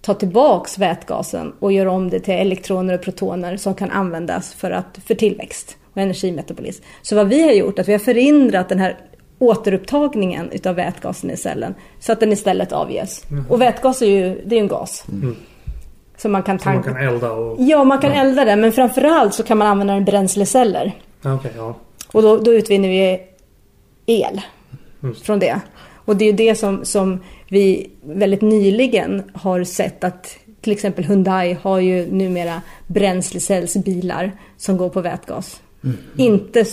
tar 0.06 0.14
tillbaks 0.14 0.78
vätgasen 0.78 1.54
och 1.60 1.72
gör 1.72 1.86
om 1.86 2.10
det 2.10 2.20
till 2.20 2.34
elektroner 2.34 2.94
och 2.94 3.02
protoner 3.02 3.58
som 3.58 3.76
kan 3.76 3.92
användas 3.92 4.54
för, 4.54 4.72
att, 4.72 5.00
för 5.06 5.16
tillväxt 5.16 5.78
och 5.94 6.02
energimetabolism. 6.02 6.84
Så 7.02 7.16
vad 7.16 7.28
vi 7.28 7.44
har 7.44 7.52
gjort 7.52 7.78
är 7.78 7.82
att 7.82 7.88
vi 7.88 7.92
har 7.92 8.00
förhindrat 8.00 8.70
den 8.70 8.80
här 8.80 8.98
återupptagningen 9.40 10.52
utav 10.52 10.76
vätgasen 10.76 11.32
i 11.32 11.38
cellen 11.38 11.76
så 12.00 12.12
att 12.12 12.20
den 12.20 12.32
istället 12.32 12.72
avges. 12.72 13.32
Mm. 13.32 13.46
Och 13.50 13.62
vätgas 13.62 14.02
är 14.02 14.06
ju, 14.06 14.42
det 14.46 14.56
är 14.56 14.60
en 14.60 14.68
gas. 14.68 15.06
Mm. 15.12 15.36
Så 16.18 16.30
man 16.30 16.44
kan 16.44 16.58
tanka. 16.58 16.92
Man 16.92 17.00
kan 17.00 17.08
elda 17.08 17.32
och... 17.32 17.56
Ja, 17.60 17.84
man 17.84 18.00
kan 18.00 18.12
ja. 18.12 18.22
elda 18.22 18.46
den. 18.46 18.62
Men 18.62 18.72
framförallt 18.72 19.34
så 19.34 19.44
kan 19.44 19.58
man 19.58 19.68
använda 19.68 19.94
den 19.94 20.02
i 20.02 20.06
bränsleceller. 20.06 20.92
Okay, 21.24 21.52
ja. 21.58 21.76
Och 22.12 22.22
då, 22.22 22.38
då, 22.38 22.54
utvinner 22.54 22.90
vi 22.90 23.22
el 24.06 24.42
Just. 25.00 25.26
från 25.26 25.40
det. 25.40 25.60
Och 26.06 26.16
det 26.16 26.26
är 26.26 26.34
det 26.34 26.56
som, 26.56 26.86
som 26.86 27.20
vi 27.48 27.90
väldigt 28.02 28.42
nyligen 28.42 29.24
har 29.34 29.64
sett 29.64 30.04
att 30.04 30.38
till 30.62 30.74
exempel 30.74 31.04
Hyundai 31.04 31.58
har 31.62 31.80
ju 31.80 32.12
numera 32.12 32.62
bränslecellsbilar 32.88 34.32
som 34.58 34.78
går 34.78 34.90
på 34.90 35.02
vätgas. 35.02 35.62
Mm. 35.84 35.98
Inte 36.16 36.66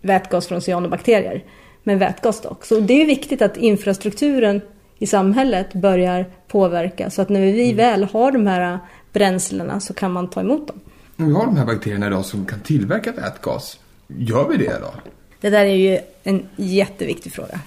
vätgas 0.00 0.46
från 0.46 0.60
cyanobakterier, 0.60 1.44
men 1.82 1.98
vätgas 1.98 2.40
dock. 2.40 2.64
Så 2.64 2.80
det 2.80 3.02
är 3.02 3.06
viktigt 3.06 3.42
att 3.42 3.56
infrastrukturen 3.56 4.60
i 4.98 5.06
samhället 5.06 5.72
börjar 5.72 6.26
påverka 6.48 7.10
så 7.10 7.22
att 7.22 7.28
när 7.28 7.40
vi 7.40 7.64
mm. 7.64 7.76
väl 7.76 8.04
har 8.04 8.32
de 8.32 8.46
här 8.46 8.78
bränslena 9.12 9.80
så 9.80 9.94
kan 9.94 10.12
man 10.12 10.30
ta 10.30 10.40
emot 10.40 10.68
dem. 10.68 10.80
Om 11.16 11.26
vi 11.26 11.32
har 11.32 11.44
de 11.44 11.56
här 11.56 11.66
bakterierna 11.66 12.06
idag 12.06 12.24
som 12.24 12.46
kan 12.46 12.60
tillverka 12.60 13.12
vätgas, 13.12 13.78
gör 14.06 14.48
vi 14.48 14.56
det 14.56 14.78
då? 14.80 14.94
Det 15.40 15.50
där 15.50 15.64
är 15.64 15.74
ju 15.74 15.98
en 16.22 16.46
jätteviktig 16.56 17.32
fråga. 17.32 17.60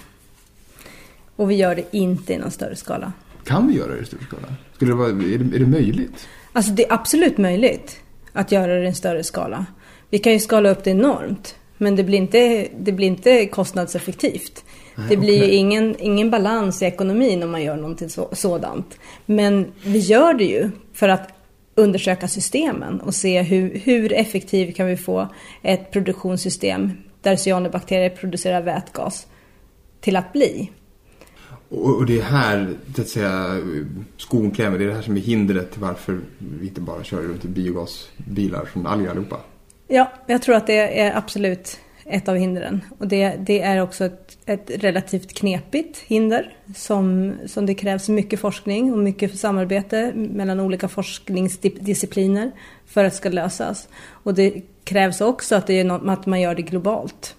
Och 1.40 1.50
vi 1.50 1.54
gör 1.54 1.74
det 1.74 1.84
inte 1.90 2.32
i 2.32 2.38
någon 2.38 2.50
större 2.50 2.76
skala. 2.76 3.12
Kan 3.44 3.68
vi 3.68 3.74
göra 3.74 3.94
det 3.94 4.00
i 4.00 4.04
större 4.04 4.22
skala? 4.22 4.54
Skulle 4.74 4.90
det 4.90 4.96
vara, 4.96 5.08
är, 5.08 5.38
det, 5.38 5.56
är 5.56 5.58
det 5.58 5.66
möjligt? 5.66 6.28
Alltså 6.52 6.72
det 6.72 6.86
är 6.86 6.92
absolut 6.92 7.38
möjligt 7.38 8.00
att 8.32 8.52
göra 8.52 8.74
det 8.74 8.84
i 8.84 8.86
en 8.86 8.94
större 8.94 9.24
skala. 9.24 9.66
Vi 10.10 10.18
kan 10.18 10.32
ju 10.32 10.38
skala 10.38 10.70
upp 10.70 10.84
det 10.84 10.90
enormt. 10.90 11.54
Men 11.78 11.96
det 11.96 12.04
blir 12.04 12.18
inte, 12.18 12.68
det 12.80 12.92
blir 12.92 13.06
inte 13.06 13.46
kostnadseffektivt. 13.46 14.64
Det 15.08 15.16
blir 15.16 15.44
ju 15.44 15.50
ingen, 15.50 15.96
ingen 15.98 16.30
balans 16.30 16.82
i 16.82 16.84
ekonomin 16.84 17.42
om 17.42 17.50
man 17.50 17.62
gör 17.62 17.76
någonting 17.76 18.08
så, 18.08 18.28
sådant. 18.32 18.98
Men 19.26 19.66
vi 19.84 19.98
gör 19.98 20.34
det 20.34 20.44
ju 20.44 20.70
för 20.92 21.08
att 21.08 21.28
undersöka 21.74 22.28
systemen 22.28 23.00
och 23.00 23.14
se 23.14 23.42
hur, 23.42 23.80
hur 23.84 24.12
effektivt 24.12 24.76
kan 24.76 24.86
vi 24.86 24.96
få 24.96 25.28
ett 25.62 25.90
produktionssystem 25.90 26.92
där 27.22 27.36
cyanobakterier 27.36 28.10
producerar 28.10 28.62
vätgas 28.62 29.26
till 30.00 30.16
att 30.16 30.32
bli. 30.32 30.70
Och 31.70 32.06
det 32.06 32.18
är 32.18 32.22
här, 32.22 32.74
så 32.96 33.02
att 33.02 33.08
säga, 33.08 33.60
skon 34.16 34.50
klämmer. 34.50 34.78
Det 34.78 34.84
är 34.84 34.88
det 34.88 34.94
här 34.94 35.02
som 35.02 35.16
är 35.16 35.20
hindret 35.20 35.72
till 35.72 35.80
varför 35.80 36.20
vi 36.38 36.66
inte 36.66 36.80
bara 36.80 37.04
kör 37.04 37.22
runt 37.22 37.44
i 37.44 37.48
biogasbilar 37.48 38.64
från 38.64 38.86
allihopa. 38.86 39.40
Ja, 39.88 40.12
jag 40.26 40.42
tror 40.42 40.54
att 40.54 40.66
det 40.66 41.00
är 41.00 41.16
absolut 41.16 41.80
ett 42.04 42.28
av 42.28 42.36
hindren. 42.36 42.80
Och 42.98 43.08
det, 43.08 43.36
det 43.46 43.60
är 43.60 43.82
också 43.82 44.04
ett, 44.04 44.38
ett, 44.46 44.70
relativt 44.74 45.34
knepigt 45.34 45.98
hinder 45.98 46.56
som, 46.76 47.32
som 47.46 47.66
det 47.66 47.74
krävs 47.74 48.08
mycket 48.08 48.40
forskning 48.40 48.92
och 48.92 48.98
mycket 48.98 49.38
samarbete 49.38 50.12
mellan 50.14 50.60
olika 50.60 50.88
forskningsdiscipliner 50.88 52.50
för 52.86 53.04
att 53.04 53.12
det 53.12 53.16
ska 53.16 53.28
lösas. 53.28 53.88
Och 54.08 54.34
det 54.34 54.62
krävs 54.84 55.20
också 55.20 55.54
att, 55.54 55.66
det 55.66 55.80
är 55.80 55.84
något, 55.84 56.02
att 56.08 56.26
man 56.26 56.40
gör 56.40 56.54
det 56.54 56.62
globalt. 56.62 57.36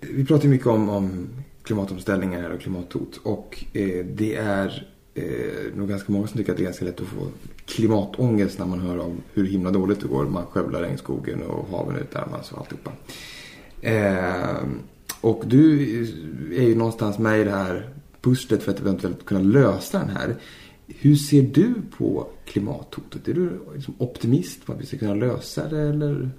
Vi 0.00 0.26
pratar 0.26 0.48
mycket 0.48 0.66
om, 0.66 0.88
om 0.88 1.28
klimatomställningar 1.66 2.50
och 2.50 2.60
klimathot 2.60 3.20
och 3.22 3.64
eh, 3.72 4.04
det 4.04 4.36
är 4.36 4.88
eh, 5.14 5.74
nog 5.74 5.88
ganska 5.88 6.12
många 6.12 6.26
som 6.26 6.38
tycker 6.38 6.52
att 6.52 6.58
det 6.58 6.62
är 6.62 6.64
ganska 6.64 6.84
lätt 6.84 7.00
att 7.00 7.06
få 7.06 7.26
klimatångest 7.66 8.58
när 8.58 8.66
man 8.66 8.80
hör 8.80 8.98
om 8.98 9.22
hur 9.32 9.46
himla 9.46 9.70
dåligt 9.70 10.00
det 10.00 10.08
går. 10.08 10.24
Man 10.24 10.46
skövlar 10.46 10.80
regnskogen 10.80 11.42
och 11.42 11.68
haven 11.68 11.96
utarmas 11.96 12.52
och 12.52 12.58
alltihopa. 12.58 12.92
Eh, 13.80 14.56
och 15.20 15.42
du 15.46 15.82
är 16.56 16.62
ju 16.62 16.74
någonstans 16.74 17.18
med 17.18 17.40
i 17.40 17.44
det 17.44 17.50
här 17.50 17.90
pusslet 18.20 18.62
för 18.62 18.72
att 18.72 18.80
eventuellt 18.80 19.24
kunna 19.24 19.40
lösa 19.40 19.98
den 19.98 20.08
här. 20.08 20.36
Hur 20.86 21.16
ser 21.16 21.42
du 21.42 21.74
på 21.98 22.26
klimathotet? 22.44 23.28
Är 23.28 23.34
du 23.34 23.60
liksom 23.74 23.94
optimist 23.98 24.66
på 24.66 24.72
att 24.72 24.80
vi 24.80 24.86
ska 24.86 24.98
kunna 24.98 25.14
lösa 25.14 25.68
det 25.68 25.80
eller 25.80 26.30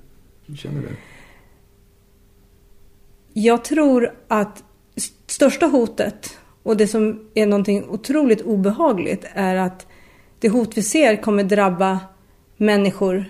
hur 0.46 0.56
känner 0.56 0.82
du? 0.82 0.88
Jag 3.34 3.64
tror 3.64 4.14
att 4.28 4.64
största 5.28 5.66
hotet 5.66 6.38
och 6.64 6.78
det 6.78 6.88
som 6.88 7.30
är 7.34 7.46
någonting 7.46 7.90
otroligt 7.90 8.42
obehagligt 8.42 9.26
är 9.34 9.56
att 9.56 9.88
det 10.40 10.50
hot 10.50 10.78
vi 10.78 10.84
ser 10.84 11.16
kommer 11.16 11.44
drabba 11.44 12.00
människor, 12.58 13.26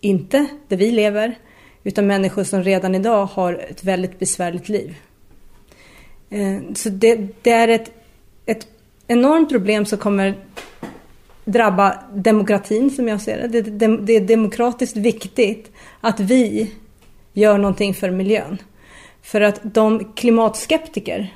inte 0.00 0.46
där 0.68 0.76
vi 0.76 0.90
lever, 0.90 1.38
utan 1.84 2.06
människor 2.06 2.44
som 2.44 2.62
redan 2.62 2.94
idag 2.94 3.26
har 3.26 3.54
ett 3.54 3.84
väldigt 3.84 4.18
besvärligt 4.18 4.68
liv. 4.68 4.96
Eh, 6.30 6.58
så 6.74 6.88
det, 6.88 7.28
det 7.42 7.50
är 7.50 7.68
ett, 7.68 7.90
ett 8.46 8.66
enormt 9.06 9.50
problem 9.50 9.86
som 9.86 9.98
kommer 9.98 10.34
drabba 11.44 11.98
demokratin 12.14 12.90
som 12.90 13.08
jag 13.08 13.20
ser 13.20 13.48
det. 13.48 13.62
Det, 13.62 13.96
det 13.96 14.12
är 14.12 14.20
demokratiskt 14.20 14.96
viktigt 14.96 15.70
att 16.00 16.20
vi 16.20 16.72
gör 17.32 17.58
någonting 17.58 17.94
för 17.94 18.10
miljön. 18.10 18.58
För 19.22 19.40
att 19.40 19.60
de 19.62 20.12
klimatskeptiker 20.14 21.34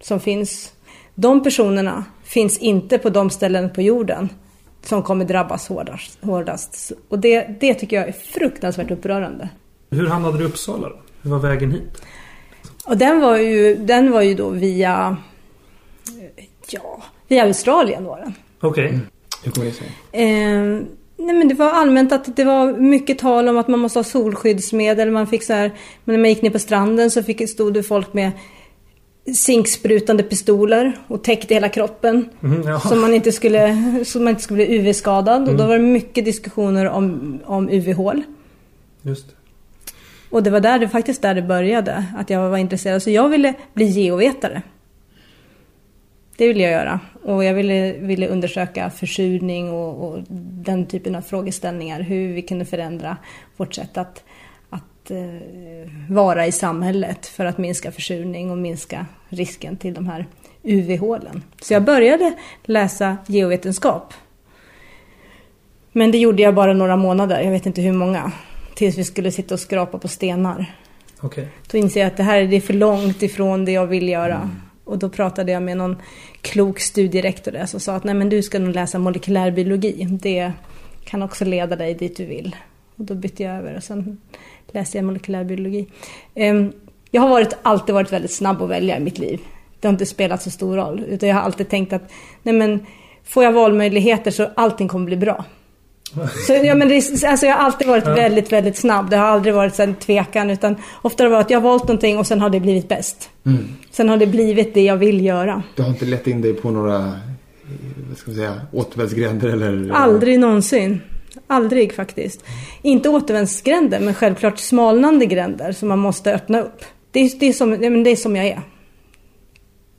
som 0.00 0.20
finns, 0.20 0.72
de 1.14 1.42
personerna 1.42 2.04
finns 2.24 2.58
inte 2.58 2.98
på 2.98 3.10
de 3.10 3.30
ställen 3.30 3.70
på 3.72 3.82
jorden 3.82 4.28
som 4.82 5.02
kommer 5.02 5.24
drabbas 5.24 5.68
hårdast. 5.68 6.18
hårdast. 6.20 6.92
Och 7.08 7.18
det, 7.18 7.60
det 7.60 7.74
tycker 7.74 7.96
jag 7.96 8.08
är 8.08 8.12
fruktansvärt 8.12 8.90
upprörande. 8.90 9.48
Hur 9.90 10.06
hamnade 10.06 10.38
du 10.38 10.44
i 10.44 10.46
Uppsala 10.46 10.88
då? 10.88 10.96
Hur 11.22 11.30
var 11.30 11.38
vägen 11.38 11.70
hit? 11.70 12.02
Och 12.86 12.96
den 12.96 13.20
var 13.20 13.36
ju, 13.36 13.74
den 13.74 14.12
var 14.12 14.22
ju 14.22 14.34
då 14.34 14.50
via... 14.50 15.16
Ja, 16.70 17.02
via 17.28 17.44
Australien 17.44 18.04
var 18.04 18.18
den. 18.18 18.34
Okej. 18.60 18.84
Okay. 18.84 18.88
Mm. 18.88 19.06
Hur 19.44 19.52
kommer 19.52 19.66
det 19.66 19.72
sig? 19.72 19.86
Eh, 20.12 20.82
nej 21.18 21.36
men 21.36 21.48
det 21.48 21.54
var 21.54 21.70
allmänt 21.70 22.12
att 22.12 22.36
det 22.36 22.44
var 22.44 22.72
mycket 22.72 23.18
tal 23.18 23.48
om 23.48 23.58
att 23.58 23.68
man 23.68 23.80
måste 23.80 23.98
ha 23.98 24.04
solskyddsmedel. 24.04 25.10
Man 25.10 25.26
fick 25.26 25.42
så 25.42 25.52
här, 25.52 25.72
men 26.04 26.14
när 26.14 26.18
man 26.18 26.28
gick 26.28 26.42
ner 26.42 26.50
på 26.50 26.58
stranden 26.58 27.10
så 27.10 27.22
fick, 27.22 27.50
stod 27.50 27.74
det 27.74 27.82
folk 27.82 28.12
med 28.12 28.30
zinksprutande 29.34 30.22
pistoler 30.22 30.98
och 31.06 31.24
täckte 31.24 31.54
hela 31.54 31.68
kroppen. 31.68 32.28
Mm, 32.42 32.80
så, 32.80 32.96
man 32.96 33.14
inte 33.14 33.32
skulle, 33.32 33.76
så 34.04 34.20
man 34.20 34.28
inte 34.28 34.42
skulle 34.42 34.66
bli 34.66 34.76
UV-skadad. 34.76 35.42
Mm. 35.42 35.48
Och 35.48 35.56
då 35.56 35.64
mm. 35.64 35.68
var 35.68 35.78
det 35.78 35.84
mycket 35.92 36.24
diskussioner 36.24 36.88
om, 36.88 37.38
om 37.44 37.68
UV-hål. 37.68 38.22
Just 39.02 39.26
Och 40.30 40.42
det 40.42 40.50
var 40.50 40.60
där 40.60 40.78
det, 40.78 40.88
faktiskt 40.88 41.22
där 41.22 41.34
det 41.34 41.42
började, 41.42 42.04
att 42.16 42.30
jag 42.30 42.50
var 42.50 42.58
intresserad. 42.58 43.02
Så 43.02 43.10
jag 43.10 43.28
ville 43.28 43.54
bli 43.74 43.84
geovetare. 43.84 44.62
Det 46.38 46.48
ville 46.48 46.62
jag 46.62 46.72
göra. 46.72 47.00
Och 47.22 47.44
jag 47.44 47.54
ville, 47.54 47.92
ville 47.92 48.28
undersöka 48.28 48.90
försurning 48.90 49.70
och, 49.70 50.08
och 50.08 50.18
den 50.50 50.86
typen 50.86 51.14
av 51.14 51.22
frågeställningar. 51.22 52.00
Hur 52.00 52.32
vi 52.32 52.42
kunde 52.42 52.64
förändra 52.64 53.16
vårt 53.56 53.74
sätt 53.74 53.98
att, 53.98 54.24
att 54.70 55.10
eh, 55.10 55.90
vara 56.08 56.46
i 56.46 56.52
samhället 56.52 57.26
för 57.26 57.44
att 57.44 57.58
minska 57.58 57.92
försurning 57.92 58.50
och 58.50 58.58
minska 58.58 59.06
risken 59.28 59.76
till 59.76 59.94
de 59.94 60.06
här 60.06 60.26
UV-hålen. 60.62 61.42
Så 61.62 61.72
jag 61.72 61.84
började 61.84 62.32
läsa 62.64 63.16
geovetenskap. 63.26 64.14
Men 65.92 66.10
det 66.10 66.18
gjorde 66.18 66.42
jag 66.42 66.54
bara 66.54 66.72
några 66.72 66.96
månader, 66.96 67.40
jag 67.40 67.50
vet 67.50 67.66
inte 67.66 67.80
hur 67.80 67.92
många. 67.92 68.32
Tills 68.74 68.98
vi 68.98 69.04
skulle 69.04 69.32
sitta 69.32 69.54
och 69.54 69.60
skrapa 69.60 69.98
på 69.98 70.08
stenar. 70.08 70.74
Okay. 71.22 71.46
Då 71.70 71.78
inser 71.78 72.00
jag 72.00 72.06
att 72.06 72.16
det 72.16 72.22
här 72.22 72.52
är 72.52 72.60
för 72.60 72.74
långt 72.74 73.22
ifrån 73.22 73.64
det 73.64 73.72
jag 73.72 73.86
vill 73.86 74.08
göra. 74.08 74.36
Mm. 74.36 74.67
Och 74.88 74.98
då 74.98 75.08
pratade 75.08 75.52
jag 75.52 75.62
med 75.62 75.76
någon 75.76 75.96
klok 76.42 76.80
studierektor 76.80 77.52
där 77.52 77.66
som 77.66 77.80
sa 77.80 77.94
att 77.94 78.04
nej 78.04 78.14
men 78.14 78.28
du 78.28 78.42
ska 78.42 78.58
nog 78.58 78.74
läsa 78.74 78.98
molekylärbiologi. 78.98 80.06
Det 80.10 80.52
kan 81.04 81.22
också 81.22 81.44
leda 81.44 81.76
dig 81.76 81.94
dit 81.94 82.16
du 82.16 82.24
vill. 82.24 82.56
Och 82.96 83.04
då 83.04 83.14
bytte 83.14 83.42
jag 83.42 83.56
över 83.56 83.76
och 83.76 83.82
sen 83.82 84.20
läste 84.66 84.98
jag 84.98 85.04
molekylärbiologi. 85.04 85.86
Ehm, 86.34 86.72
jag 87.10 87.22
har 87.22 87.28
varit, 87.28 87.56
alltid 87.62 87.94
varit 87.94 88.12
väldigt 88.12 88.32
snabb 88.32 88.62
att 88.62 88.70
välja 88.70 88.96
i 88.96 89.00
mitt 89.00 89.18
liv. 89.18 89.40
Det 89.80 89.88
har 89.88 89.92
inte 89.92 90.06
spelat 90.06 90.42
så 90.42 90.50
stor 90.50 90.76
roll. 90.76 91.04
Utan 91.08 91.28
jag 91.28 91.36
har 91.36 91.42
alltid 91.42 91.68
tänkt 91.68 91.92
att 91.92 92.10
nej 92.42 92.54
men, 92.54 92.86
får 93.24 93.44
jag 93.44 93.52
valmöjligheter 93.52 94.30
så 94.30 94.48
allting 94.54 94.88
kommer 94.88 95.06
bli 95.06 95.16
bra. 95.16 95.44
Så, 96.46 96.52
ja, 96.52 96.74
men 96.74 96.88
det, 96.88 97.24
alltså 97.24 97.46
jag 97.46 97.54
har 97.54 97.64
alltid 97.64 97.88
varit 97.88 98.06
ja. 98.06 98.14
väldigt, 98.14 98.52
väldigt 98.52 98.76
snabb. 98.76 99.10
Det 99.10 99.16
har 99.16 99.26
aldrig 99.26 99.54
varit 99.54 99.78
en 99.78 99.94
tvekan. 99.94 100.50
Utan 100.50 100.76
ofta 101.02 101.24
har 101.24 101.30
det 101.30 101.34
varit 101.34 101.44
att 101.44 101.50
jag 101.50 101.60
har 101.60 101.68
valt 101.68 101.82
någonting 101.82 102.18
och 102.18 102.26
sen 102.26 102.40
har 102.40 102.50
det 102.50 102.60
blivit 102.60 102.88
bäst. 102.88 103.30
Mm. 103.46 103.64
Sen 103.90 104.08
har 104.08 104.16
det 104.16 104.26
blivit 104.26 104.74
det 104.74 104.84
jag 104.84 104.96
vill 104.96 105.24
göra. 105.24 105.62
Du 105.76 105.82
har 105.82 105.90
inte 105.90 106.04
lett 106.04 106.26
in 106.26 106.42
dig 106.42 106.54
på 106.54 106.70
några 106.70 107.14
vad 108.08 108.18
ska 108.18 108.30
man 108.30 108.36
säga, 108.36 108.60
återvändsgränder 108.72 109.48
eller? 109.48 109.90
Aldrig 109.92 110.40
någonsin. 110.40 111.00
Aldrig 111.46 111.94
faktiskt. 111.94 112.44
Inte 112.82 113.08
återvändsgränder 113.08 114.00
men 114.00 114.14
självklart 114.14 114.58
smalnande 114.58 115.26
gränder 115.26 115.72
som 115.72 115.88
man 115.88 115.98
måste 115.98 116.34
öppna 116.34 116.60
upp. 116.60 116.84
Det 117.10 117.20
är, 117.20 117.30
det 117.40 117.46
är, 117.46 117.52
som, 117.52 117.70
det 117.70 118.10
är 118.10 118.16
som 118.16 118.36
jag 118.36 118.46
är. 118.46 118.60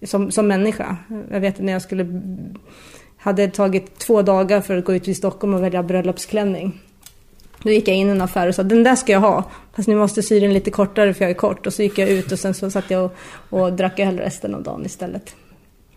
Som, 0.06 0.32
som 0.32 0.48
människa. 0.48 0.98
Jag 1.32 1.40
vet 1.40 1.60
när 1.60 1.74
jag 1.74 1.82
skulle 1.82 2.22
hade 3.20 3.48
tagit 3.48 4.00
två 4.00 4.22
dagar 4.22 4.62
för 4.62 4.78
att 4.78 4.86
gå 4.86 4.94
ut 4.94 5.04
till 5.04 5.16
Stockholm 5.16 5.54
och 5.54 5.64
välja 5.64 5.84
bröllopsklänning. 5.84 6.82
Då 7.64 7.70
gick 7.70 7.88
jag 7.88 7.96
in 7.96 8.08
i 8.08 8.12
en 8.12 8.22
affär 8.22 8.48
och 8.48 8.56
sa 8.56 8.64
den 8.64 8.84
där 8.84 8.96
ska 8.96 9.12
jag 9.12 9.20
ha. 9.20 9.52
Fast 9.76 9.88
ni 9.88 9.96
måste 9.96 10.24
sy 10.24 10.40
den 10.40 10.54
lite 10.54 10.72
kortare 10.72 11.14
för 11.14 11.26
jag 11.26 11.30
är 11.30 11.36
kort. 11.36 11.68
Och 11.68 11.74
så 11.74 11.84
gick 11.84 11.98
jag 11.98 12.10
ut 12.10 12.32
och 12.32 12.40
sen 12.40 12.54
så 12.54 12.72
satt 12.72 12.92
jag 12.92 13.06
och, 13.06 13.14
och 13.50 13.74
drack 13.74 14.00
öl 14.00 14.18
resten 14.18 14.56
av 14.56 14.64
dagen 14.64 14.86
istället. 14.86 15.36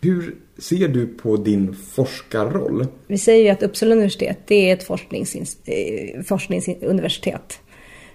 Hur 0.01 0.35
ser 0.59 0.89
du 0.89 1.07
på 1.07 1.37
din 1.37 1.77
forskarroll? 1.93 2.87
Vi 3.07 3.19
säger 3.19 3.45
ju 3.45 3.49
att 3.49 3.63
Uppsala 3.63 3.93
universitet 3.93 4.39
det 4.47 4.71
är 4.71 4.75
ett 4.75 4.83
forsknings, 4.83 5.37
eh, 5.65 6.23
forskningsuniversitet. 6.23 7.61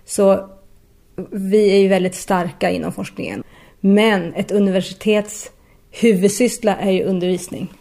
Så 0.06 0.50
vi 1.32 1.72
är 1.72 1.80
ju 1.80 1.88
väldigt 1.88 2.16
starka 2.16 2.70
inom 2.70 2.94
forskningen. 2.94 3.44
Men 3.80 4.34
ett 4.34 4.52
universitets 4.52 5.52
huvudsyssla 5.92 6.76
är 6.76 6.92
ju 6.92 7.04
undervisning. 7.04 7.74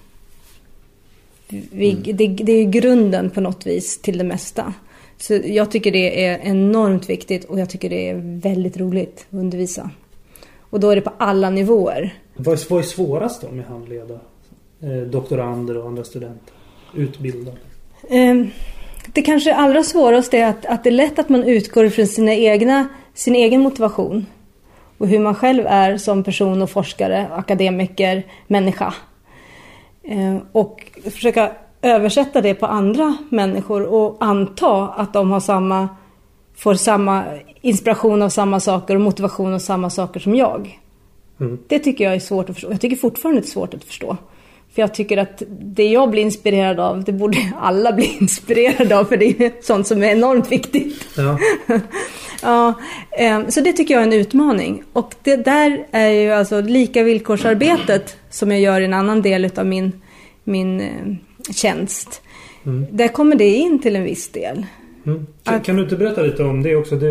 Vi, 1.49 1.93
mm. 1.93 2.17
det, 2.17 2.27
det, 2.27 2.53
är 2.53 2.65
grunden 2.65 3.31
på 3.31 3.41
något 3.41 3.67
vis 3.67 4.03
till 4.03 4.19
det 4.19 4.25
mesta. 4.25 4.75
Så 5.19 5.41
jag 5.45 5.71
tycker 5.71 5.93
det 5.93 6.27
är 6.27 6.39
enormt 6.39 7.11
viktigt 7.11 7.45
och 7.45 7.61
jag 7.61 7.71
tycker 7.71 7.91
det 7.91 8.09
är 8.09 8.41
väldigt 8.43 8.77
roligt 8.77 9.27
att 9.31 9.39
undervisa. 9.39 9.91
Och 10.61 10.81
då 10.81 10.91
är 10.91 10.97
det 10.97 11.03
på 11.03 11.13
alla 11.19 11.51
nivåer. 11.51 12.15
Vad 12.37 12.55
är, 12.55 12.71
vad 12.71 12.79
är 12.79 12.85
svårast 12.85 13.43
då 13.43 13.51
med 13.51 13.61
att 13.61 13.71
handleda 13.71 14.15
eh, 14.81 15.09
doktorander 15.11 15.77
och 15.77 15.87
andra 15.89 16.05
studenter? 16.05 16.55
Utbilda? 16.95 17.53
Eh, 18.11 18.47
det 19.13 19.23
kanske 19.23 19.55
allra 19.55 19.83
svåraste 19.83 20.39
är 20.39 20.47
att, 20.47 20.67
att 20.67 20.85
det 20.85 20.91
är 20.91 20.93
lätt 20.93 21.19
att 21.19 21.29
man 21.29 21.45
utgår 21.45 21.89
från 21.89 22.07
sina 22.07 22.35
egna, 22.35 22.89
sin 23.15 23.35
egen 23.35 23.61
motivation. 23.61 24.27
Och 24.99 25.09
hur 25.09 25.19
man 25.19 25.35
själv 25.35 25.67
är 25.67 25.97
som 25.97 26.25
person 26.25 26.63
och 26.63 26.71
forskare, 26.71 27.29
akademiker, 27.33 28.23
människa. 28.47 28.95
Eh, 30.09 30.37
och 30.53 30.93
försöka 31.05 31.53
översätta 31.83 32.41
det 32.41 32.55
på 32.55 32.67
andra 32.67 33.17
människor 33.29 33.83
och 33.83 34.17
anta 34.21 34.89
att 34.89 35.13
de 35.13 35.31
har 35.31 35.41
samma, 35.41 35.89
får 36.57 36.75
samma 36.75 37.25
inspiration 37.61 38.23
av 38.23 38.29
samma 38.29 38.61
saker 38.61 38.95
och 38.95 39.01
motivation 39.01 39.55
av 39.55 39.59
samma 39.59 39.91
saker 39.91 40.21
som 40.21 40.35
jag. 40.35 40.81
Mm. 41.41 41.59
Det 41.69 41.79
tycker 41.79 42.05
jag 42.05 42.15
är 42.15 42.21
svårt 42.21 42.51
att 42.51 42.57
förstå. 42.57 42.71
Jag 42.71 42.81
tycker 42.81 42.97
fortfarande 42.97 43.41
det 43.41 43.47
är 43.47 43.49
svårt 43.51 43.75
att 43.75 43.85
förstå. 43.85 44.17
För 44.75 44.83
jag 44.83 44.95
tycker 44.95 45.17
att 45.17 45.43
det 45.49 45.85
jag 45.85 46.11
blir 46.11 46.23
inspirerad 46.23 46.81
av, 46.81 47.05
det 47.05 47.13
borde 47.13 47.39
alla 47.61 47.93
bli 47.93 48.17
inspirerade 48.21 48.99
av. 48.99 49.05
För 49.05 49.17
det 49.17 49.41
är 49.41 49.53
sånt 49.63 49.87
som 49.87 50.03
är 50.03 50.07
enormt 50.07 50.53
viktigt. 50.53 51.05
Ja. 51.17 51.39
ja, 52.43 52.75
ehm, 53.19 53.51
så 53.51 53.61
det 53.61 53.73
tycker 53.73 53.95
jag 53.95 54.03
är 54.03 54.07
en 54.07 54.13
utmaning. 54.13 54.83
Och 54.93 55.15
det 55.23 55.37
där 55.37 55.87
är 55.91 56.09
ju 56.09 56.33
alltså 56.33 56.61
lika 56.61 57.03
villkorsarbetet 57.03 58.17
som 58.37 58.51
jag 58.51 58.61
gör 58.61 58.81
i 58.81 58.85
en 58.85 58.95
annan 58.95 59.23
del 59.23 59.51
av 59.57 59.67
min, 59.67 59.93
min 60.45 60.81
eh, 60.81 61.53
tjänst. 61.55 62.23
Mm. 62.67 62.87
Där 62.91 63.09
kommer 63.09 63.37
det 63.37 63.55
in 63.55 63.79
till 63.79 63.97
en 63.97 64.05
viss 64.05 64.29
del. 64.29 64.67
Mm. 65.07 65.27
Kan, 65.43 65.55
att, 65.55 65.65
kan, 65.65 65.77
du 65.77 65.83
inte 65.83 65.97
berätta 65.97 66.23
lite 66.23 66.45
om 66.45 66.63
det 66.63 66.77
också? 66.77 66.97
Du 66.97 67.09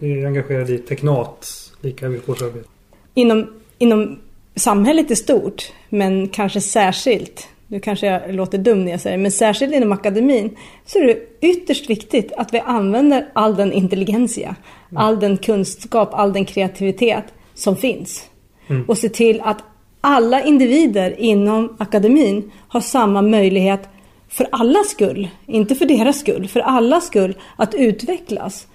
är 0.00 0.26
engagerad 0.26 0.70
i 0.70 0.78
Teknat, 0.78 1.72
lika 1.80 2.08
villkorsarbete. 2.08 2.68
Inom, 3.14 3.46
inom 3.78 4.18
samhället 4.54 5.10
är 5.10 5.14
stort, 5.14 5.72
men 5.88 6.28
kanske 6.28 6.60
särskilt, 6.60 7.48
nu 7.66 7.80
kanske 7.80 8.06
jag 8.06 8.34
låter 8.34 8.58
dum 8.58 8.84
när 8.84 8.90
jag 8.90 9.00
säger 9.00 9.16
det, 9.16 9.22
men 9.22 9.32
särskilt 9.32 9.74
inom 9.74 9.92
akademin 9.92 10.56
så 10.86 10.98
är 10.98 11.04
det 11.04 11.18
ytterst 11.40 11.90
viktigt 11.90 12.32
att 12.32 12.54
vi 12.54 12.58
använder 12.58 13.28
all 13.32 13.56
den 13.56 13.72
intelligensia, 13.72 14.56
mm. 14.90 15.02
all 15.02 15.20
den 15.20 15.36
kunskap, 15.36 16.08
all 16.12 16.32
den 16.32 16.44
kreativitet 16.44 17.24
som 17.54 17.76
finns. 17.76 18.24
Mm. 18.68 18.84
Och 18.84 18.98
se 18.98 19.08
till 19.08 19.40
att 19.40 19.64
alla 20.00 20.42
individer 20.42 21.20
inom 21.20 21.76
akademin 21.78 22.50
har 22.68 22.80
samma 22.80 23.22
möjlighet 23.22 23.88
för 24.28 24.48
allas 24.52 24.88
skull, 24.88 25.28
inte 25.46 25.74
för 25.74 25.86
deras 25.86 26.20
skull, 26.20 26.48
för 26.48 26.60
allas 26.60 27.06
skull 27.06 27.38
att 27.56 27.74
utvecklas. 27.74 28.66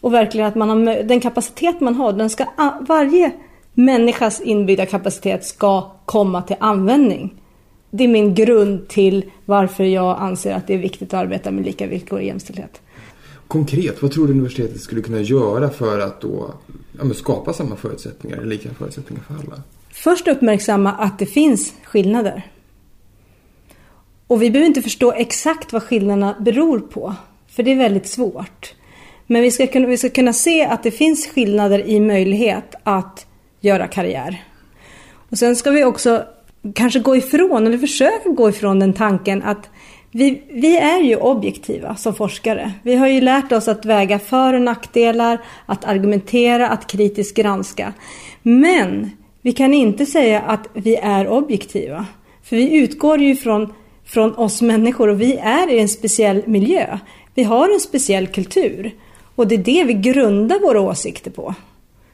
Och 0.00 0.14
verkligen 0.14 0.46
att 0.46 0.54
man 0.54 0.68
har 0.68 1.02
den 1.02 1.20
kapacitet 1.20 1.80
man 1.80 1.94
har, 1.94 2.12
den 2.12 2.30
ska, 2.30 2.46
varje 2.80 3.32
människas 3.74 4.40
inbyggda 4.40 4.86
kapacitet 4.86 5.44
ska 5.44 5.92
komma 6.04 6.42
till 6.42 6.56
användning. 6.60 7.34
Det 7.90 8.04
är 8.04 8.08
min 8.08 8.34
grund 8.34 8.88
till 8.88 9.30
varför 9.44 9.84
jag 9.84 10.16
anser 10.20 10.54
att 10.54 10.66
det 10.66 10.74
är 10.74 10.78
viktigt 10.78 11.14
att 11.14 11.20
arbeta 11.20 11.50
med 11.50 11.64
lika 11.64 11.86
villkor 11.86 12.16
och 12.16 12.24
jämställdhet. 12.24 12.80
Konkret, 13.48 14.02
vad 14.02 14.12
tror 14.12 14.26
du 14.26 14.32
universitetet 14.32 14.80
skulle 14.80 15.00
kunna 15.02 15.20
göra 15.20 15.70
för 15.70 15.98
att 15.98 16.20
då 16.20 16.54
ja, 16.98 17.14
skapa 17.14 17.52
samma 17.52 17.76
förutsättningar, 17.76 18.44
lika 18.44 18.68
förutsättningar 18.74 19.22
för 19.22 19.34
alla? 19.34 19.62
Först 19.92 20.28
uppmärksamma 20.28 20.92
att 20.92 21.18
det 21.18 21.26
finns 21.26 21.74
skillnader. 21.84 22.42
Och 24.26 24.42
vi 24.42 24.50
behöver 24.50 24.66
inte 24.66 24.82
förstå 24.82 25.12
exakt 25.12 25.72
vad 25.72 25.82
skillnaderna 25.82 26.36
beror 26.40 26.78
på, 26.80 27.14
för 27.48 27.62
det 27.62 27.72
är 27.72 27.76
väldigt 27.76 28.08
svårt. 28.08 28.74
Men 29.26 29.42
vi 29.42 29.50
ska, 29.50 29.66
kunna, 29.66 29.86
vi 29.86 29.98
ska 29.98 30.08
kunna 30.08 30.32
se 30.32 30.64
att 30.64 30.82
det 30.82 30.90
finns 30.90 31.26
skillnader 31.26 31.88
i 31.88 32.00
möjlighet 32.00 32.74
att 32.84 33.26
göra 33.60 33.86
karriär. 33.86 34.44
Och 35.30 35.38
sen 35.38 35.56
ska 35.56 35.70
vi 35.70 35.84
också 35.84 36.24
kanske 36.74 37.00
gå 37.00 37.16
ifrån, 37.16 37.66
eller 37.66 37.78
försöka 37.78 38.28
gå 38.28 38.48
ifrån 38.48 38.78
den 38.78 38.92
tanken 38.92 39.42
att 39.42 39.70
vi, 40.10 40.42
vi 40.50 40.76
är 40.76 41.00
ju 41.00 41.16
objektiva 41.16 41.96
som 41.96 42.14
forskare. 42.14 42.72
Vi 42.82 42.94
har 42.94 43.08
ju 43.08 43.20
lärt 43.20 43.52
oss 43.52 43.68
att 43.68 43.84
väga 43.84 44.18
för 44.18 44.54
och 44.54 44.62
nackdelar, 44.62 45.38
att 45.66 45.84
argumentera, 45.84 46.68
att 46.68 46.86
kritiskt 46.86 47.36
granska. 47.36 47.92
Men 48.42 49.10
vi 49.42 49.52
kan 49.52 49.74
inte 49.74 50.06
säga 50.06 50.40
att 50.40 50.66
vi 50.74 50.96
är 50.96 51.28
objektiva. 51.28 52.06
För 52.42 52.56
vi 52.56 52.76
utgår 52.76 53.18
ju 53.18 53.36
från, 53.36 53.72
från 54.04 54.34
oss 54.34 54.62
människor 54.62 55.08
och 55.08 55.20
vi 55.20 55.36
är 55.36 55.70
i 55.70 55.80
en 55.80 55.88
speciell 55.88 56.42
miljö. 56.46 56.98
Vi 57.34 57.42
har 57.42 57.74
en 57.74 57.80
speciell 57.80 58.26
kultur. 58.26 58.94
Och 59.34 59.48
det 59.48 59.54
är 59.54 59.58
det 59.58 59.84
vi 59.84 59.94
grundar 59.94 60.60
våra 60.60 60.80
åsikter 60.80 61.30
på. 61.30 61.54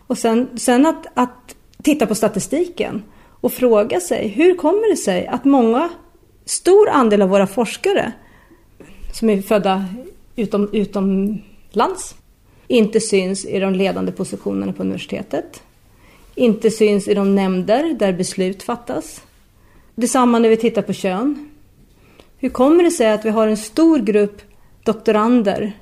Och 0.07 0.19
sen, 0.19 0.49
sen 0.57 0.87
att, 0.87 1.07
att 1.15 1.57
titta 1.83 2.07
på 2.07 2.15
statistiken 2.15 3.03
och 3.41 3.53
fråga 3.53 4.01
sig 4.01 4.29
hur 4.29 4.55
kommer 4.55 4.91
det 4.91 4.97
sig 4.97 5.27
att 5.27 5.45
många, 5.45 5.89
stor 6.45 6.89
andel 6.89 7.23
av 7.23 7.29
våra 7.29 7.47
forskare 7.47 8.13
som 9.13 9.31
är 9.31 9.43
födda 9.43 9.85
utom, 10.37 10.69
utomlands 10.73 12.15
inte 12.69 13.01
syns 13.01 13.45
i 13.45 13.59
de 13.59 13.75
ledande 13.75 14.13
positionerna 14.13 14.73
på 14.73 14.83
universitetet. 14.83 15.63
Inte 16.39 16.71
syns 16.71 17.09
i 17.09 17.15
de 17.15 17.35
nämnder 17.35 17.95
där 17.99 18.13
beslut 18.13 18.63
fattas. 18.63 19.23
Detsamma 19.95 20.39
när 20.39 20.49
vi 20.49 20.57
tittar 20.57 20.83
på 20.83 20.93
kön. 20.93 21.51
Hur 22.39 22.49
kommer 22.49 22.85
det 22.85 22.91
sig 22.91 23.13
att 23.13 23.25
vi 23.25 23.31
har 23.31 23.49
en 23.49 23.57
stor 23.57 23.99
grupp 23.99 24.43
doktorander 24.85 25.73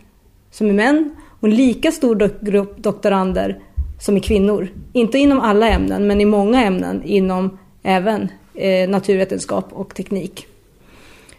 som 0.51 0.69
är 0.69 0.73
män 0.73 1.17
och 1.41 1.49
en 1.49 1.55
lika 1.55 1.93
stor 1.93 2.45
grupp 2.45 2.77
doktorander 2.77 3.59
som 4.01 4.17
är 4.17 4.21
kvinnor. 4.21 4.69
Inte 4.93 5.19
inom 5.19 5.41
alla 5.41 5.69
ämnen, 5.69 6.07
men 6.07 6.21
i 6.21 6.25
många 6.25 6.65
ämnen 6.65 7.03
inom 7.05 7.59
även 7.83 8.29
eh, 8.55 8.89
naturvetenskap 8.89 9.73
och 9.73 9.95
teknik. 9.95 10.47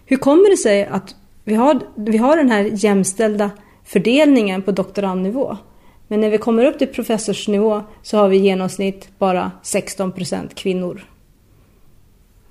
Hur 0.05 0.17
kommer 0.17 0.49
det 0.49 0.57
sig 0.57 0.85
att 0.85 1.15
vi 1.43 1.55
har, 1.55 1.79
vi 1.95 2.17
har 2.17 2.37
den 2.37 2.49
här 2.49 2.69
jämställda 2.73 3.51
fördelningen 3.85 4.61
på 4.61 4.71
doktorandnivå? 4.71 5.57
Men 6.07 6.21
när 6.21 6.29
vi 6.29 6.37
kommer 6.37 6.65
upp 6.65 6.79
till 6.79 6.87
professorsnivå 6.87 7.83
så 8.01 8.17
har 8.17 8.29
vi 8.29 8.37
i 8.37 8.39
genomsnitt 8.39 9.09
bara 9.17 9.51
16 9.63 10.11
procent 10.11 10.55
kvinnor. 10.55 11.05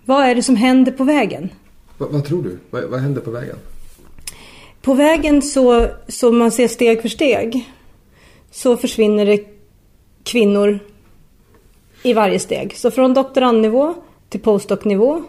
Vad 0.05 0.25
är 0.25 0.35
det 0.35 0.43
som 0.43 0.57
händer 0.57 0.93
på 0.93 1.05
vägen? 1.05 1.49
Va, 1.99 2.07
vad 2.11 2.25
tror 2.25 2.43
du? 2.43 2.59
Va, 2.71 2.87
vad 2.89 3.01
händer 3.01 3.21
på 3.21 3.31
vägen? 3.31 3.57
På 4.83 4.95
vägen 4.95 5.43
så, 5.43 5.87
så 6.09 6.33
man 6.33 6.51
ser 6.51 6.69
steg 6.69 7.03
för 7.03 7.09
steg 7.09 7.71
så 8.51 8.77
försvinner 8.77 9.27
det 9.27 9.45
kvinnor 10.23 10.79
i 12.03 12.13
varje 12.13 12.39
steg. 12.39 12.77
Så 12.77 12.91
från 12.91 13.15
doktorandnivå 13.15 13.95
till 14.29 14.41
postdoc-nivå 14.41 15.23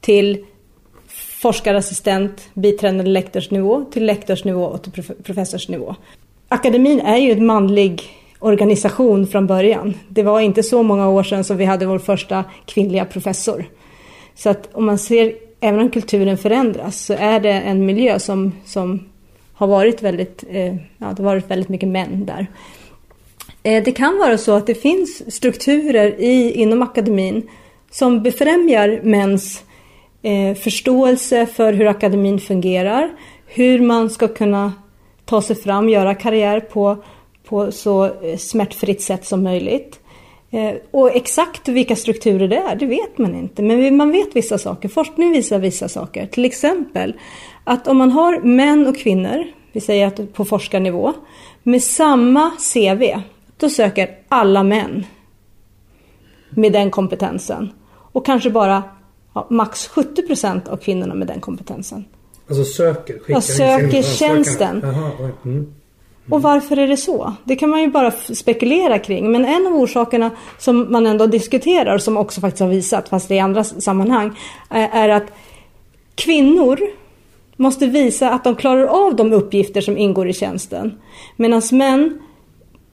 till 0.00 0.44
forskarassistent, 1.40 2.48
biträdande 2.54 3.04
lektorsnivå 3.04 3.84
till 3.84 4.06
lektorsnivå 4.06 4.64
och 4.64 4.82
till 4.82 5.04
professorsnivå. 5.22 5.96
Akademin 6.48 7.00
är 7.00 7.16
ju 7.16 7.32
en 7.32 7.46
manlig 7.46 8.02
organisation 8.38 9.26
från 9.26 9.46
början. 9.46 9.94
Det 10.08 10.22
var 10.22 10.40
inte 10.40 10.62
så 10.62 10.82
många 10.82 11.08
år 11.08 11.22
sedan 11.22 11.44
som 11.44 11.56
vi 11.56 11.64
hade 11.64 11.86
vår 11.86 11.98
första 11.98 12.44
kvinnliga 12.66 13.04
professor. 13.04 13.64
Så 14.34 14.50
att 14.50 14.68
om 14.72 14.86
man 14.86 14.98
ser, 14.98 15.34
även 15.60 15.80
om 15.80 15.90
kulturen 15.90 16.38
förändras, 16.38 17.04
så 17.04 17.14
är 17.14 17.40
det 17.40 17.52
en 17.52 17.86
miljö 17.86 18.18
som, 18.18 18.52
som 18.64 19.08
har 19.54 19.66
varit 19.66 20.02
väldigt, 20.02 20.44
eh, 20.50 20.74
ja, 20.74 21.06
det 21.16 21.22
har 21.22 21.24
varit 21.24 21.50
väldigt 21.50 21.68
mycket 21.68 21.88
män 21.88 22.26
där. 22.26 22.46
Eh, 23.62 23.84
det 23.84 23.92
kan 23.92 24.18
vara 24.18 24.38
så 24.38 24.52
att 24.52 24.66
det 24.66 24.74
finns 24.74 25.34
strukturer 25.34 26.20
i, 26.20 26.52
inom 26.52 26.82
akademin 26.82 27.48
som 27.90 28.22
befrämjar 28.22 29.00
mäns 29.02 29.62
eh, 30.22 30.54
förståelse 30.54 31.46
för 31.46 31.72
hur 31.72 31.86
akademin 31.86 32.40
fungerar, 32.40 33.10
hur 33.46 33.80
man 33.80 34.10
ska 34.10 34.28
kunna 34.28 34.72
ta 35.28 35.42
sig 35.42 35.56
fram, 35.56 35.88
göra 35.88 36.14
karriär 36.14 36.60
på, 36.60 36.96
på 37.44 37.72
så 37.72 38.04
eh, 38.04 38.36
smärtfritt 38.38 39.02
sätt 39.02 39.26
som 39.26 39.42
möjligt. 39.42 40.00
Eh, 40.50 40.74
och 40.90 41.16
exakt 41.16 41.68
vilka 41.68 41.96
strukturer 41.96 42.48
det 42.48 42.56
är, 42.56 42.76
det 42.76 42.86
vet 42.86 43.18
man 43.18 43.34
inte. 43.34 43.62
Men 43.62 43.96
man 43.96 44.10
vet 44.10 44.36
vissa 44.36 44.58
saker. 44.58 44.88
Forskning 44.88 45.32
visar 45.32 45.58
vissa 45.58 45.88
saker. 45.88 46.26
Till 46.26 46.44
exempel 46.44 47.14
att 47.64 47.88
om 47.88 47.96
man 47.96 48.10
har 48.10 48.40
män 48.40 48.86
och 48.86 48.98
kvinnor, 48.98 49.44
vi 49.72 49.80
säger 49.80 50.06
att 50.06 50.32
på 50.32 50.44
forskarnivå, 50.44 51.12
med 51.62 51.82
samma 51.82 52.50
CV, 52.50 53.02
då 53.56 53.70
söker 53.70 54.18
alla 54.28 54.62
män 54.62 55.04
med 56.50 56.72
den 56.72 56.90
kompetensen. 56.90 57.72
Och 57.90 58.26
kanske 58.26 58.50
bara 58.50 58.82
ja, 59.34 59.46
max 59.50 59.88
70 59.88 60.26
procent 60.26 60.68
av 60.68 60.76
kvinnorna 60.76 61.14
med 61.14 61.26
den 61.26 61.40
kompetensen. 61.40 62.04
Alltså 62.48 62.64
söker? 62.64 63.18
Skickar 63.18 63.34
ja, 63.34 63.40
söker 63.40 64.02
tjänsten. 64.02 64.80
Jaha, 64.82 65.10
mm. 65.20 65.32
Mm. 65.44 66.34
Och 66.34 66.42
varför 66.42 66.76
är 66.76 66.88
det 66.88 66.96
så? 66.96 67.34
Det 67.44 67.56
kan 67.56 67.70
man 67.70 67.80
ju 67.80 67.88
bara 67.90 68.10
spekulera 68.10 68.98
kring. 68.98 69.32
Men 69.32 69.44
en 69.44 69.66
av 69.66 69.72
orsakerna 69.72 70.30
som 70.58 70.92
man 70.92 71.06
ändå 71.06 71.26
diskuterar, 71.26 71.98
som 71.98 72.16
också 72.16 72.40
faktiskt 72.40 72.60
har 72.60 72.68
visat, 72.68 73.08
fast 73.08 73.30
i 73.30 73.38
andra 73.38 73.64
sammanhang, 73.64 74.38
är 74.70 75.08
att 75.08 75.24
kvinnor 76.14 76.78
måste 77.56 77.86
visa 77.86 78.30
att 78.30 78.44
de 78.44 78.56
klarar 78.56 78.84
av 78.84 79.16
de 79.16 79.32
uppgifter 79.32 79.80
som 79.80 79.98
ingår 79.98 80.28
i 80.28 80.32
tjänsten. 80.32 80.98
Medan 81.36 81.62
män 81.72 82.18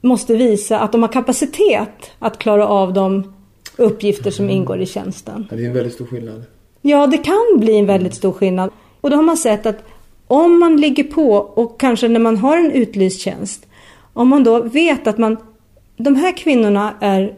måste 0.00 0.36
visa 0.36 0.78
att 0.78 0.92
de 0.92 1.02
har 1.02 1.12
kapacitet 1.12 2.10
att 2.18 2.38
klara 2.38 2.68
av 2.68 2.92
de 2.92 3.34
uppgifter 3.76 4.30
som 4.30 4.50
ingår 4.50 4.80
i 4.80 4.86
tjänsten. 4.86 5.46
Det 5.50 5.56
är 5.56 5.66
en 5.66 5.72
väldigt 5.72 5.94
stor 5.94 6.06
skillnad. 6.06 6.44
Ja, 6.82 7.06
det 7.06 7.18
kan 7.18 7.44
bli 7.56 7.78
en 7.78 7.86
väldigt 7.86 8.14
stor 8.14 8.32
skillnad. 8.32 8.70
Och 9.06 9.10
då 9.10 9.16
har 9.16 9.22
man 9.22 9.36
sett 9.36 9.66
att 9.66 9.84
om 10.26 10.58
man 10.58 10.76
ligger 10.76 11.04
på 11.04 11.32
och 11.32 11.80
kanske 11.80 12.08
när 12.08 12.20
man 12.20 12.36
har 12.36 12.56
en 12.56 12.72
utlyst 12.72 13.20
tjänst, 13.20 13.66
om 14.12 14.28
man 14.28 14.44
då 14.44 14.62
vet 14.62 15.06
att 15.06 15.18
man, 15.18 15.36
de 15.96 16.16
här 16.16 16.36
kvinnorna 16.36 16.94
är 17.00 17.34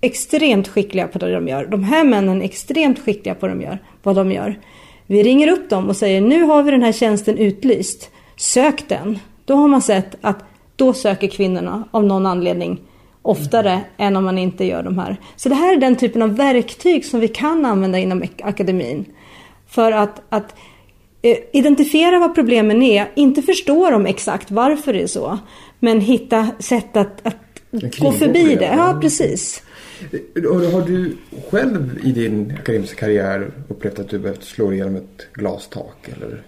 extremt 0.00 0.68
skickliga 0.68 1.08
på 1.08 1.18
det 1.18 1.32
de 1.32 1.48
gör. 1.48 1.66
De 1.66 1.84
här 1.84 2.04
männen 2.04 2.40
är 2.40 2.44
extremt 2.44 2.98
skickliga 2.98 3.34
på 3.34 3.46
vad 3.46 3.50
de 3.50 3.62
gör. 3.62 3.78
Vad 4.02 4.16
de 4.16 4.32
gör. 4.32 4.58
Vi 5.06 5.22
ringer 5.22 5.48
upp 5.48 5.70
dem 5.70 5.88
och 5.88 5.96
säger 5.96 6.20
nu 6.20 6.42
har 6.42 6.62
vi 6.62 6.70
den 6.70 6.82
här 6.82 6.92
tjänsten 6.92 7.38
utlyst. 7.38 8.10
Sök 8.36 8.88
den. 8.88 9.18
Då 9.44 9.54
har 9.54 9.68
man 9.68 9.82
sett 9.82 10.16
att 10.20 10.44
då 10.76 10.92
söker 10.92 11.28
kvinnorna 11.28 11.84
av 11.90 12.04
någon 12.04 12.26
anledning 12.26 12.80
oftare 13.22 13.72
mm. 13.72 13.84
än 13.96 14.16
om 14.16 14.24
man 14.24 14.38
inte 14.38 14.64
gör 14.64 14.82
de 14.82 14.98
här. 14.98 15.16
Så 15.36 15.48
det 15.48 15.54
här 15.54 15.76
är 15.76 15.80
den 15.80 15.96
typen 15.96 16.22
av 16.22 16.36
verktyg 16.36 17.04
som 17.04 17.20
vi 17.20 17.28
kan 17.28 17.66
använda 17.66 17.98
inom 17.98 18.24
akademin. 18.42 19.04
För 19.66 19.92
att, 19.92 20.22
att 20.28 20.54
identifiera 21.52 22.18
vad 22.18 22.34
problemen 22.34 22.82
är, 22.82 23.10
inte 23.14 23.42
förstå 23.42 23.90
dem 23.90 24.06
exakt 24.06 24.50
varför 24.50 24.92
det 24.92 25.02
är 25.02 25.06
så. 25.06 25.38
Men 25.78 26.00
hitta 26.00 26.48
sätt 26.58 26.96
att, 26.96 27.26
att 27.26 27.36
gå 27.98 28.12
förbi 28.12 28.54
det. 28.54 28.74
Ja, 28.76 28.98
precis. 29.02 29.62
Har 30.72 30.86
du 30.86 31.16
själv 31.50 32.00
i 32.04 32.12
din 32.12 32.56
akademiska 32.60 32.96
karriär 32.96 33.50
upplevt 33.68 33.98
att 33.98 34.08
du 34.08 34.18
behövt 34.18 34.44
slå 34.44 34.72
igenom 34.72 34.96
ett 34.96 35.26
glastak? 35.32 36.08
Eller? 36.16 36.42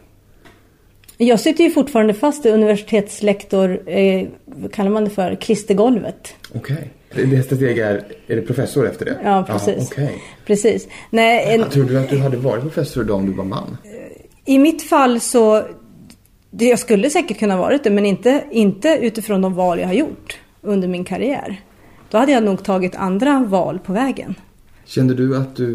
Jag 1.16 1.40
sitter 1.40 1.64
ju 1.64 1.70
fortfarande 1.70 2.14
fast 2.14 2.46
i 2.46 2.50
universitetslektor, 2.50 3.90
eh, 3.90 4.28
vad 4.44 4.72
kallar 4.72 4.90
man 4.90 5.04
det 5.04 5.10
för, 5.10 5.34
klistergolvet. 5.34 6.34
Okej. 6.54 6.90
Okay. 7.10 7.26
Nästa 7.26 7.56
steg 7.56 7.78
är, 7.78 8.04
är 8.26 8.36
det 8.36 8.42
professor 8.42 8.88
efter 8.88 9.04
det? 9.04 9.18
Ja, 9.24 9.44
precis. 9.48 9.68
Aha, 9.68 10.04
okay. 10.04 10.18
precis. 10.46 10.88
Nej, 11.10 11.54
en... 11.54 11.64
Du 11.86 11.98
att 11.98 12.10
du 12.10 12.18
hade 12.18 12.36
varit 12.36 12.62
professor 12.62 13.04
idag 13.04 13.16
om 13.16 13.26
du 13.26 13.32
var 13.32 13.44
man? 13.44 13.76
I 14.44 14.58
mitt 14.58 14.82
fall 14.82 15.20
så, 15.20 15.66
jag 16.50 16.78
skulle 16.78 17.10
säkert 17.10 17.38
kunna 17.38 17.56
varit 17.56 17.84
det, 17.84 17.90
men 17.90 18.06
inte, 18.06 18.44
inte 18.50 18.98
utifrån 19.02 19.40
de 19.40 19.54
val 19.54 19.78
jag 19.78 19.86
har 19.86 19.94
gjort 19.94 20.38
under 20.60 20.88
min 20.88 21.04
karriär. 21.04 21.60
Då 22.10 22.18
hade 22.18 22.32
jag 22.32 22.42
nog 22.42 22.64
tagit 22.64 22.94
andra 22.94 23.44
val 23.48 23.78
på 23.78 23.92
vägen. 23.92 24.34
Kände 24.84 25.14
du 25.14 25.36
att 25.36 25.56
du 25.56 25.66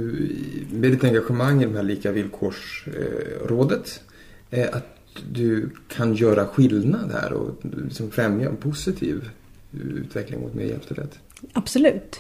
med 0.72 0.92
ditt 0.92 1.04
engagemang 1.04 1.64
i 1.64 1.66
det 1.66 1.76
här 1.76 1.84
lika 1.84 2.12
villkorsrådet 2.12 4.02
eh, 4.50 4.68
att 4.72 4.96
du 5.32 5.70
kan 5.88 6.16
göra 6.16 6.46
skillnad 6.46 7.12
här 7.12 7.34
och 7.34 7.50
liksom 7.62 8.12
främja 8.12 8.50
en 8.50 8.56
positiv 8.56 9.30
utveckling 9.72 10.42
mot 10.42 10.54
mer 10.54 10.66
jämställdhet? 10.66 11.20
Absolut. 11.54 12.20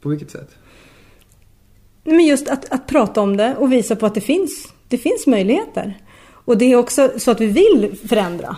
På 0.00 0.08
vilket 0.08 0.30
sätt? 0.30 0.56
Men 2.04 2.26
just 2.26 2.48
att, 2.48 2.72
att 2.72 2.86
prata 2.86 3.20
om 3.20 3.36
det 3.36 3.56
och 3.56 3.72
visa 3.72 3.96
på 3.96 4.06
att 4.06 4.14
det 4.14 4.20
finns, 4.20 4.72
det 4.92 4.98
finns 4.98 5.26
möjligheter. 5.26 5.98
Och 6.44 6.58
det 6.58 6.72
är 6.72 6.76
också 6.76 7.10
så 7.16 7.30
att 7.30 7.40
vi 7.40 7.46
vill 7.46 7.96
förändra. 8.08 8.56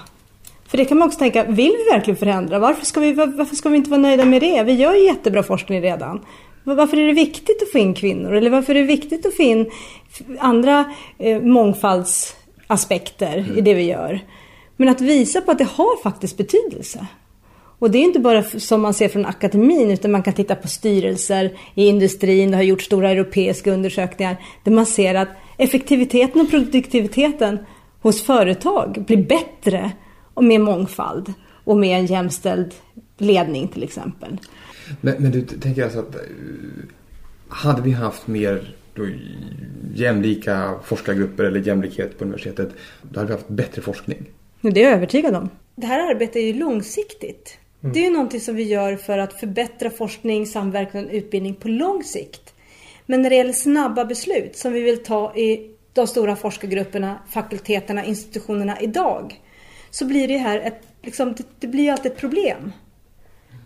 För 0.66 0.78
det 0.78 0.84
kan 0.84 0.98
man 0.98 1.08
också 1.08 1.18
tänka, 1.18 1.44
vill 1.44 1.72
vi 1.78 1.84
verkligen 1.92 2.16
förändra? 2.16 2.58
Varför 2.58 2.86
ska 2.86 3.00
vi, 3.00 3.12
varför 3.12 3.56
ska 3.56 3.68
vi 3.68 3.76
inte 3.76 3.90
vara 3.90 4.00
nöjda 4.00 4.24
med 4.24 4.42
det? 4.42 4.62
Vi 4.62 4.72
gör 4.72 4.94
ju 4.94 5.04
jättebra 5.04 5.42
forskning 5.42 5.82
redan. 5.82 6.20
Varför 6.64 6.96
är 6.96 7.06
det 7.06 7.12
viktigt 7.12 7.62
att 7.62 7.72
få 7.72 7.78
in 7.78 7.94
kvinnor? 7.94 8.32
Eller 8.32 8.50
varför 8.50 8.74
är 8.74 8.80
det 8.80 8.86
viktigt 8.86 9.26
att 9.26 9.36
få 9.36 9.42
in 9.42 9.70
andra 10.38 10.84
eh, 11.18 11.42
mångfaldsaspekter 11.42 13.38
mm. 13.38 13.58
i 13.58 13.60
det 13.60 13.74
vi 13.74 13.82
gör. 13.82 14.20
Men 14.76 14.88
att 14.88 15.00
visa 15.00 15.40
på 15.40 15.50
att 15.50 15.58
det 15.58 15.68
har 15.74 16.02
faktiskt 16.02 16.36
betydelse. 16.36 17.06
Och 17.78 17.90
det 17.90 17.98
är 17.98 18.02
inte 18.02 18.20
bara 18.20 18.42
som 18.42 18.82
man 18.82 18.94
ser 18.94 19.08
från 19.08 19.26
akademin 19.26 19.90
utan 19.90 20.10
man 20.10 20.22
kan 20.22 20.34
titta 20.34 20.54
på 20.54 20.68
styrelser 20.68 21.58
i 21.74 21.86
industrin. 21.86 22.50
Det 22.50 22.56
har 22.56 22.62
gjort 22.62 22.82
stora 22.82 23.10
europeiska 23.10 23.72
undersökningar 23.72 24.36
där 24.64 24.72
man 24.72 24.86
ser 24.86 25.14
att 25.14 25.28
effektiviteten 25.58 26.40
och 26.40 26.50
produktiviteten 26.50 27.58
hos 28.00 28.22
företag 28.22 29.04
blir 29.06 29.26
bättre 29.26 29.92
och 30.34 30.44
med 30.44 30.60
mångfald 30.60 31.32
och 31.64 31.76
med 31.76 31.98
en 31.98 32.06
jämställd 32.06 32.74
ledning 33.18 33.68
till 33.68 33.82
exempel. 33.82 34.38
Men, 35.00 35.14
men 35.18 35.30
du 35.30 35.42
tänker 35.42 35.84
alltså 35.84 35.98
att 35.98 36.14
eh, 36.14 36.20
hade 37.48 37.82
vi 37.82 37.90
haft 37.90 38.26
mer 38.26 38.74
då 38.94 39.06
jämlika 39.94 40.74
forskargrupper 40.84 41.44
eller 41.44 41.60
jämlikhet 41.60 42.18
på 42.18 42.24
universitetet, 42.24 42.70
då 43.02 43.20
hade 43.20 43.26
vi 43.26 43.32
haft 43.32 43.48
bättre 43.48 43.82
forskning. 43.82 44.26
Det 44.60 44.80
är 44.80 44.84
jag 44.84 44.92
övertygad 44.92 45.34
om. 45.34 45.48
Det 45.76 45.86
här 45.86 46.10
arbetet 46.10 46.36
är 46.36 46.40
ju 46.40 46.52
långsiktigt. 46.52 47.58
Mm. 47.84 47.92
Det 47.92 48.00
är 48.00 48.04
ju 48.04 48.10
någonting 48.10 48.40
som 48.40 48.54
vi 48.54 48.62
gör 48.62 48.96
för 48.96 49.18
att 49.18 49.40
förbättra 49.40 49.90
forskning, 49.90 50.46
samverkan 50.46 51.04
och 51.04 51.12
utbildning 51.12 51.54
på 51.54 51.68
lång 51.68 52.04
sikt. 52.04 52.54
Men 53.06 53.22
när 53.22 53.30
det 53.30 53.36
gäller 53.36 53.52
snabba 53.52 54.04
beslut 54.04 54.56
som 54.56 54.72
vi 54.72 54.80
vill 54.80 55.02
ta 55.02 55.36
i 55.36 55.70
de 55.92 56.06
stora 56.06 56.36
forskargrupperna, 56.36 57.18
fakulteterna, 57.30 58.04
institutionerna 58.04 58.80
idag. 58.80 59.40
Så 59.90 60.04
blir 60.04 60.28
det 60.28 60.38
här 60.38 60.58
ett, 60.58 60.80
liksom, 61.02 61.32
det, 61.32 61.44
det 61.60 61.66
blir 61.66 61.92
alltid 61.92 62.12
ett 62.12 62.18
problem. 62.18 62.72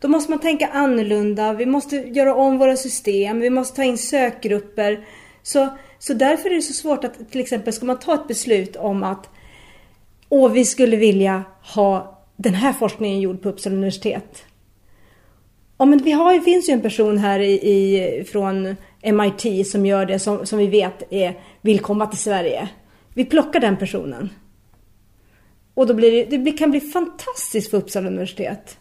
Då 0.01 0.09
måste 0.09 0.31
man 0.31 0.41
tänka 0.41 0.67
annorlunda, 0.67 1.53
vi 1.53 1.67
måste 1.67 1.97
göra 1.97 2.35
om 2.35 2.59
våra 2.59 2.77
system, 2.77 3.41
vi 3.41 3.51
måste 3.51 3.77
ta 3.77 3.85
in 3.85 3.99
sökgrupper. 3.99 5.07
Så, 5.43 5.69
så 5.99 6.15
därför 6.15 6.51
är 6.51 6.55
det 6.55 6.63
så 6.63 6.73
svårt 6.73 7.05
att 7.05 7.31
till 7.31 7.41
exempel 7.41 7.73
ska 7.73 7.87
man 7.87 7.99
ta 7.99 8.15
ett 8.15 8.29
beslut 8.29 8.77
om 8.77 9.03
att 9.03 9.29
Åh, 10.29 10.53
vi 10.53 10.65
skulle 10.65 10.97
vilja 10.97 11.45
ha 11.75 12.18
den 12.39 12.55
här 12.55 12.73
forskningen 12.73 13.21
gjord 13.21 13.43
på 13.43 13.49
Uppsala 13.49 13.77
universitet. 13.77 14.45
Ja, 15.79 15.85
men 15.85 15.99
vi 15.99 16.13
har, 16.13 16.35
det 16.35 16.41
finns 16.41 16.69
ju 16.69 16.73
en 16.73 16.81
person 16.81 17.19
här 17.19 17.41
i, 17.41 17.53
i, 17.53 18.25
från 18.25 18.77
MIT 19.03 19.69
som 19.69 19.87
gör 19.87 20.07
det 20.07 20.19
som, 20.19 20.47
som 20.47 20.59
vi 20.59 20.67
vet 20.67 21.13
är, 21.13 21.41
vill 21.61 21.81
komma 21.81 22.07
till 22.07 22.19
Sverige. 22.19 22.69
Vi 23.15 23.25
plockar 23.25 23.61
den 23.61 23.77
personen. 23.77 24.31
Och 25.75 25.87
då 25.87 25.95
blir 25.95 26.27
det, 26.27 26.37
det 26.37 26.53
kan 26.53 26.71
bli 26.71 26.81
fantastiskt 26.81 27.71
för 27.71 27.79
Uppsala 27.79 28.09
universitet. 28.09 28.79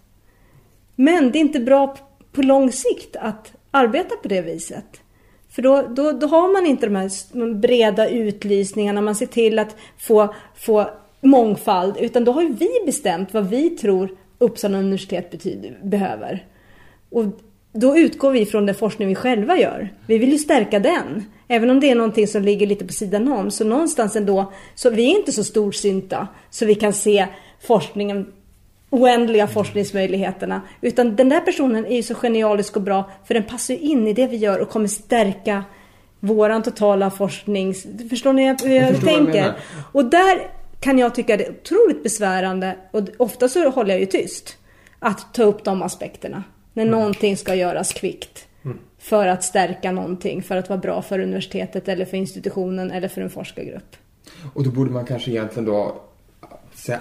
Men 0.96 1.32
det 1.32 1.38
är 1.38 1.42
inte 1.42 1.60
bra 1.60 1.98
på 2.32 2.42
lång 2.42 2.72
sikt 2.72 3.16
att 3.16 3.54
arbeta 3.72 4.16
på 4.16 4.28
det 4.28 4.42
viset. 4.42 5.02
För 5.50 5.62
då, 5.62 5.82
då, 5.82 6.12
då 6.12 6.28
har 6.28 6.54
man 6.54 6.66
inte 6.66 6.86
de 6.86 6.96
här 6.96 7.54
breda 7.54 8.10
utlysningarna, 8.10 9.02
man 9.02 9.16
ser 9.16 9.26
till 9.26 9.60
att 9.60 9.76
få, 9.98 10.34
få 10.56 10.90
mångfald, 11.22 11.98
utan 12.00 12.26
då 12.26 12.32
har 12.32 12.42
ju 12.42 12.54
vi 12.54 12.70
bestämt 12.86 13.34
vad 13.34 13.50
vi 13.50 13.70
tror 13.70 14.10
Uppsala 14.40 14.78
universitet 14.78 15.32
betyder, 15.32 15.78
behöver. 15.84 16.46
Och 17.10 17.26
då 17.74 17.98
utgår 17.98 18.32
vi 18.32 18.46
från 18.46 18.66
den 18.66 18.76
forskning 18.76 19.08
vi 19.08 19.16
själva 19.16 19.58
gör. 19.58 19.90
Vi 20.08 20.18
vill 20.18 20.32
ju 20.32 20.38
stärka 20.38 20.80
den. 20.80 21.24
Även 21.48 21.70
om 21.70 21.80
det 21.80 21.90
är 21.92 21.96
någonting 21.96 22.28
som 22.28 22.44
ligger 22.44 22.68
lite 22.68 22.86
på 22.86 22.94
sidan 22.94 23.32
om. 23.32 23.52
Så 23.52 23.64
någonstans 23.64 24.16
ändå, 24.16 24.52
så 24.76 24.90
vi 24.90 25.12
är 25.12 25.18
inte 25.18 25.32
så 25.32 25.44
storsynta 25.44 26.28
så 26.50 26.66
vi 26.66 26.76
kan 26.76 26.94
se 26.94 27.28
forskningen, 27.62 28.34
oändliga 28.90 29.48
forskningsmöjligheterna. 29.48 30.62
Utan 30.82 31.16
den 31.16 31.30
där 31.30 31.40
personen 31.40 31.86
är 31.86 31.96
ju 31.96 32.04
så 32.04 32.16
genialisk 32.16 32.76
och 32.76 32.82
bra 32.82 33.10
för 33.28 33.34
den 33.34 33.44
passar 33.44 33.74
ju 33.74 33.80
in 33.80 34.08
i 34.08 34.14
det 34.14 34.28
vi 34.28 34.38
gör 34.38 34.60
och 34.60 34.70
kommer 34.70 34.88
stärka 34.88 35.64
våran 36.20 36.64
totala 36.64 37.12
forskning. 37.12 37.74
Förstår 38.10 38.34
ni 38.34 38.56
hur 38.64 38.76
jag, 38.76 38.92
jag 38.92 39.02
tänker? 39.02 39.54
Och 39.92 40.06
där 40.06 40.57
kan 40.80 40.98
jag 40.98 41.16
tycka 41.16 41.38
det 41.38 41.46
är 41.46 41.52
otroligt 41.52 42.04
besvärande 42.04 42.76
och 42.92 43.02
ofta 43.18 43.50
så 43.50 43.70
håller 43.70 43.92
jag 43.92 44.00
ju 44.00 44.06
tyst. 44.06 44.58
Att 45.00 45.34
ta 45.34 45.44
upp 45.44 45.64
de 45.64 45.82
aspekterna. 45.82 46.44
När 46.74 46.84
mm. 46.84 47.00
någonting 47.00 47.38
ska 47.38 47.56
göras 47.56 47.94
kvickt. 47.94 48.48
Mm. 48.66 48.78
För 48.98 49.28
att 49.28 49.44
stärka 49.44 49.92
någonting, 49.92 50.44
för 50.44 50.58
att 50.58 50.70
vara 50.70 50.80
bra 50.80 51.02
för 51.02 51.20
universitetet 51.20 51.88
eller 51.88 52.06
för 52.06 52.18
institutionen 52.18 52.92
eller 52.92 53.08
för 53.08 53.22
en 53.22 53.30
forskargrupp. 53.30 53.96
Och 54.54 54.64
då 54.64 54.70
borde 54.70 54.92
man 54.92 55.06
kanske 55.06 55.32
egentligen 55.32 55.66
då 55.66 56.02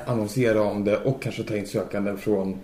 annonsera 0.07 0.63
om 0.63 0.85
det 0.85 0.97
och 0.97 1.23
kanske 1.23 1.43
ta 1.43 1.57
in 1.57 1.67
sökande 1.67 2.17
från 2.17 2.61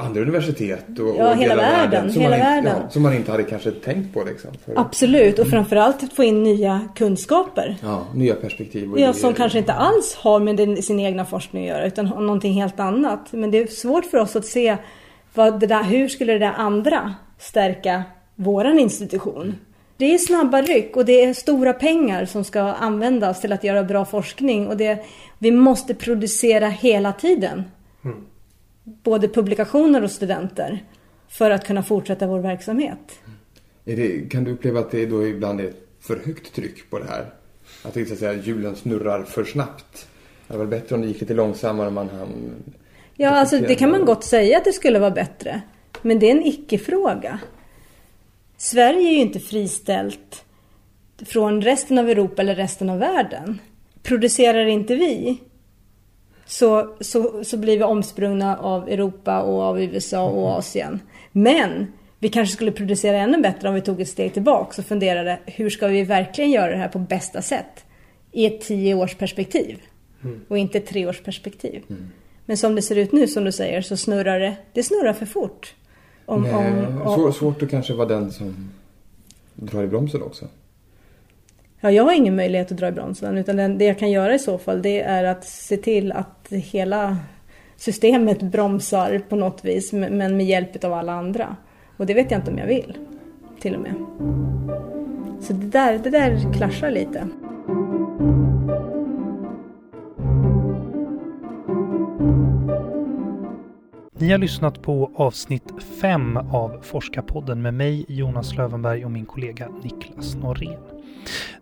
andra 0.00 0.20
universitet 0.20 0.98
och, 0.98 1.14
ja, 1.18 1.30
och 1.30 1.36
hela, 1.36 1.56
världen. 1.56 1.90
världen 1.90 2.12
som, 2.12 2.22
hela 2.22 2.36
man 2.36 2.46
världen. 2.46 2.76
Ja, 2.82 2.90
som 2.90 3.02
man 3.02 3.14
inte 3.14 3.30
hade 3.30 3.42
kanske 3.42 3.70
tänkt 3.70 4.14
på. 4.14 4.24
Liksom, 4.24 4.50
för... 4.64 4.72
Absolut, 4.76 5.38
och 5.38 5.46
framförallt 5.46 6.02
att 6.02 6.12
få 6.12 6.24
in 6.24 6.42
nya 6.42 6.88
kunskaper. 6.94 7.76
Ja, 7.82 8.06
nya 8.14 8.34
perspektiv. 8.34 8.90
ja, 8.96 9.12
som 9.12 9.34
kanske 9.34 9.58
inte 9.58 9.72
alls 9.72 10.14
har 10.14 10.40
med 10.40 10.84
sin 10.84 11.00
egna 11.00 11.24
forskning 11.24 11.62
att 11.62 11.76
göra 11.76 11.86
utan 11.86 12.06
någonting 12.06 12.52
helt 12.52 12.80
annat. 12.80 13.32
Men 13.32 13.50
det 13.50 13.58
är 13.58 13.66
svårt 13.66 14.04
för 14.04 14.18
oss 14.18 14.36
att 14.36 14.46
se 14.46 14.76
vad 15.34 15.60
det 15.60 15.66
där, 15.66 15.82
hur 15.82 16.08
skulle 16.08 16.32
det 16.32 16.38
där 16.38 16.54
andra 16.56 17.14
stärka 17.38 18.02
våran 18.34 18.78
institution? 18.78 19.54
Det 19.96 20.14
är 20.14 20.18
snabba 20.18 20.62
ryck 20.62 20.96
och 20.96 21.04
det 21.04 21.24
är 21.24 21.34
stora 21.34 21.72
pengar 21.72 22.24
som 22.24 22.44
ska 22.44 22.60
användas 22.60 23.40
till 23.40 23.52
att 23.52 23.64
göra 23.64 23.84
bra 23.84 24.04
forskning 24.04 24.68
och 24.68 24.76
det, 24.76 25.04
vi 25.38 25.50
måste 25.50 25.94
producera 25.94 26.68
hela 26.68 27.12
tiden. 27.12 27.64
Mm. 28.04 28.24
Både 29.02 29.28
publikationer 29.28 30.02
och 30.02 30.10
studenter 30.10 30.84
för 31.28 31.50
att 31.50 31.66
kunna 31.66 31.82
fortsätta 31.82 32.26
vår 32.26 32.38
verksamhet. 32.38 33.20
Det, 33.84 34.30
kan 34.30 34.44
du 34.44 34.50
uppleva 34.50 34.80
att 34.80 34.90
det 34.90 35.06
då 35.06 35.26
ibland 35.26 35.60
är 35.60 35.72
för 36.00 36.20
högt 36.26 36.54
tryck 36.54 36.90
på 36.90 36.98
det 36.98 37.06
här? 37.08 37.26
Att 37.82 37.94
det, 37.94 38.06
så 38.06 38.12
att 38.12 38.18
säga, 38.18 38.32
hjulen 38.32 38.76
snurrar 38.76 39.22
för 39.22 39.44
snabbt? 39.44 40.08
Det 40.48 40.56
var 40.56 40.66
bättre 40.66 40.94
om 40.94 41.00
det 41.00 41.08
gick 41.08 41.20
lite 41.20 41.34
långsammare 41.34 41.88
om 41.88 41.94
man 41.94 42.08
hann 42.08 42.54
Ja, 43.20 43.30
alltså 43.30 43.58
det 43.58 43.74
kan 43.74 43.90
man 43.90 44.04
gott 44.04 44.24
säga 44.24 44.58
att 44.58 44.64
det 44.64 44.72
skulle 44.72 44.98
vara 44.98 45.10
bättre. 45.10 45.60
Men 46.02 46.18
det 46.18 46.30
är 46.30 46.36
en 46.36 46.46
icke-fråga. 46.46 47.38
Sverige 48.56 49.08
är 49.08 49.12
ju 49.12 49.20
inte 49.20 49.40
friställt 49.40 50.44
från 51.26 51.62
resten 51.62 51.98
av 51.98 52.08
Europa 52.08 52.42
eller 52.42 52.54
resten 52.54 52.90
av 52.90 52.98
världen. 52.98 53.60
Producerar 54.02 54.66
inte 54.66 54.94
vi 54.94 55.40
så, 56.48 56.94
så, 57.00 57.44
så 57.44 57.56
blir 57.56 57.78
vi 57.78 57.84
omsprungna 57.84 58.56
av 58.56 58.88
Europa 58.88 59.42
och 59.42 59.62
av 59.62 59.80
USA 59.80 60.28
och 60.28 60.58
Asien. 60.58 61.00
Men 61.32 61.86
vi 62.18 62.28
kanske 62.28 62.54
skulle 62.54 62.72
producera 62.72 63.16
ännu 63.16 63.38
bättre 63.38 63.68
om 63.68 63.74
vi 63.74 63.80
tog 63.80 64.00
ett 64.00 64.08
steg 64.08 64.32
tillbaka 64.32 64.82
och 64.82 64.86
funderade 64.86 65.38
hur 65.46 65.70
ska 65.70 65.86
vi 65.88 66.02
verkligen 66.02 66.50
göra 66.50 66.70
det 66.70 66.76
här 66.76 66.88
på 66.88 66.98
bästa 66.98 67.42
sätt 67.42 67.84
i 68.32 68.46
ett 68.46 68.60
tioårsperspektiv 68.60 69.78
mm. 70.24 70.40
och 70.48 70.58
inte 70.58 70.78
ett 70.78 70.86
treårsperspektiv. 70.86 71.82
Mm. 71.88 72.10
Men 72.46 72.56
som 72.56 72.74
det 72.74 72.82
ser 72.82 72.96
ut 72.96 73.12
nu 73.12 73.28
som 73.28 73.44
du 73.44 73.52
säger 73.52 73.82
så 73.82 73.96
snurrar 73.96 74.40
det, 74.40 74.56
det 74.72 74.82
snurrar 74.82 75.12
för 75.12 75.26
fort. 75.26 75.74
Om, 76.26 76.42
Nej, 76.42 76.54
om, 76.54 77.02
om, 77.02 77.32
svårt 77.32 77.62
att 77.62 77.70
kanske 77.70 77.94
vara 77.94 78.08
den 78.08 78.32
som 78.32 78.70
drar 79.54 79.82
i 79.82 79.86
bromsen 79.86 80.22
också. 80.22 80.46
Ja, 81.80 81.90
jag 81.90 82.04
har 82.04 82.12
ingen 82.12 82.36
möjlighet 82.36 82.72
att 82.72 82.78
dra 82.78 82.88
i 82.88 82.92
bromsen 82.92 83.38
utan 83.38 83.78
det 83.78 83.84
jag 83.84 83.98
kan 83.98 84.10
göra 84.10 84.34
i 84.34 84.38
så 84.38 84.58
fall 84.58 84.82
det 84.82 85.00
är 85.00 85.24
att 85.24 85.44
se 85.44 85.76
till 85.76 86.12
att 86.12 86.46
hela 86.50 87.16
systemet 87.76 88.42
bromsar 88.42 89.20
på 89.28 89.36
något 89.36 89.64
vis 89.64 89.92
men 89.92 90.36
med 90.36 90.46
hjälp 90.46 90.84
av 90.84 90.92
alla 90.92 91.12
andra. 91.12 91.56
Och 91.96 92.06
det 92.06 92.14
vet 92.14 92.30
jag 92.30 92.40
inte 92.40 92.50
om 92.50 92.58
jag 92.58 92.66
vill. 92.66 92.98
Till 93.60 93.74
och 93.74 93.80
med. 93.80 93.94
Så 95.40 95.52
det 95.52 95.66
där, 95.66 95.98
det 95.98 96.10
där 96.10 96.52
klaschar 96.54 96.90
lite. 96.90 97.28
Ni 104.20 104.30
har 104.30 104.38
lyssnat 104.38 104.82
på 104.82 105.10
avsnitt 105.14 105.72
5 106.00 106.36
av 106.36 106.78
Forskarpodden 106.82 107.62
med 107.62 107.74
mig 107.74 108.04
Jonas 108.08 108.56
Lövenberg 108.56 109.04
och 109.04 109.10
min 109.10 109.26
kollega 109.26 109.68
Niklas 109.82 110.34
Norén. 110.34 110.80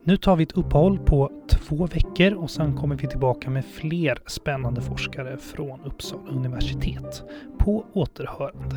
Nu 0.05 0.17
tar 0.17 0.37
vi 0.37 0.43
ett 0.43 0.53
uppehåll 0.53 0.99
på 0.99 1.31
två 1.49 1.87
veckor 1.87 2.33
och 2.35 2.51
sen 2.51 2.77
kommer 2.77 2.97
vi 2.97 3.09
tillbaka 3.09 3.51
med 3.51 3.65
fler 3.65 4.19
spännande 4.27 4.81
forskare 4.81 5.37
från 5.39 5.81
Uppsala 5.85 6.31
universitet. 6.31 7.23
På 7.59 7.85
återhörande. 7.93 8.77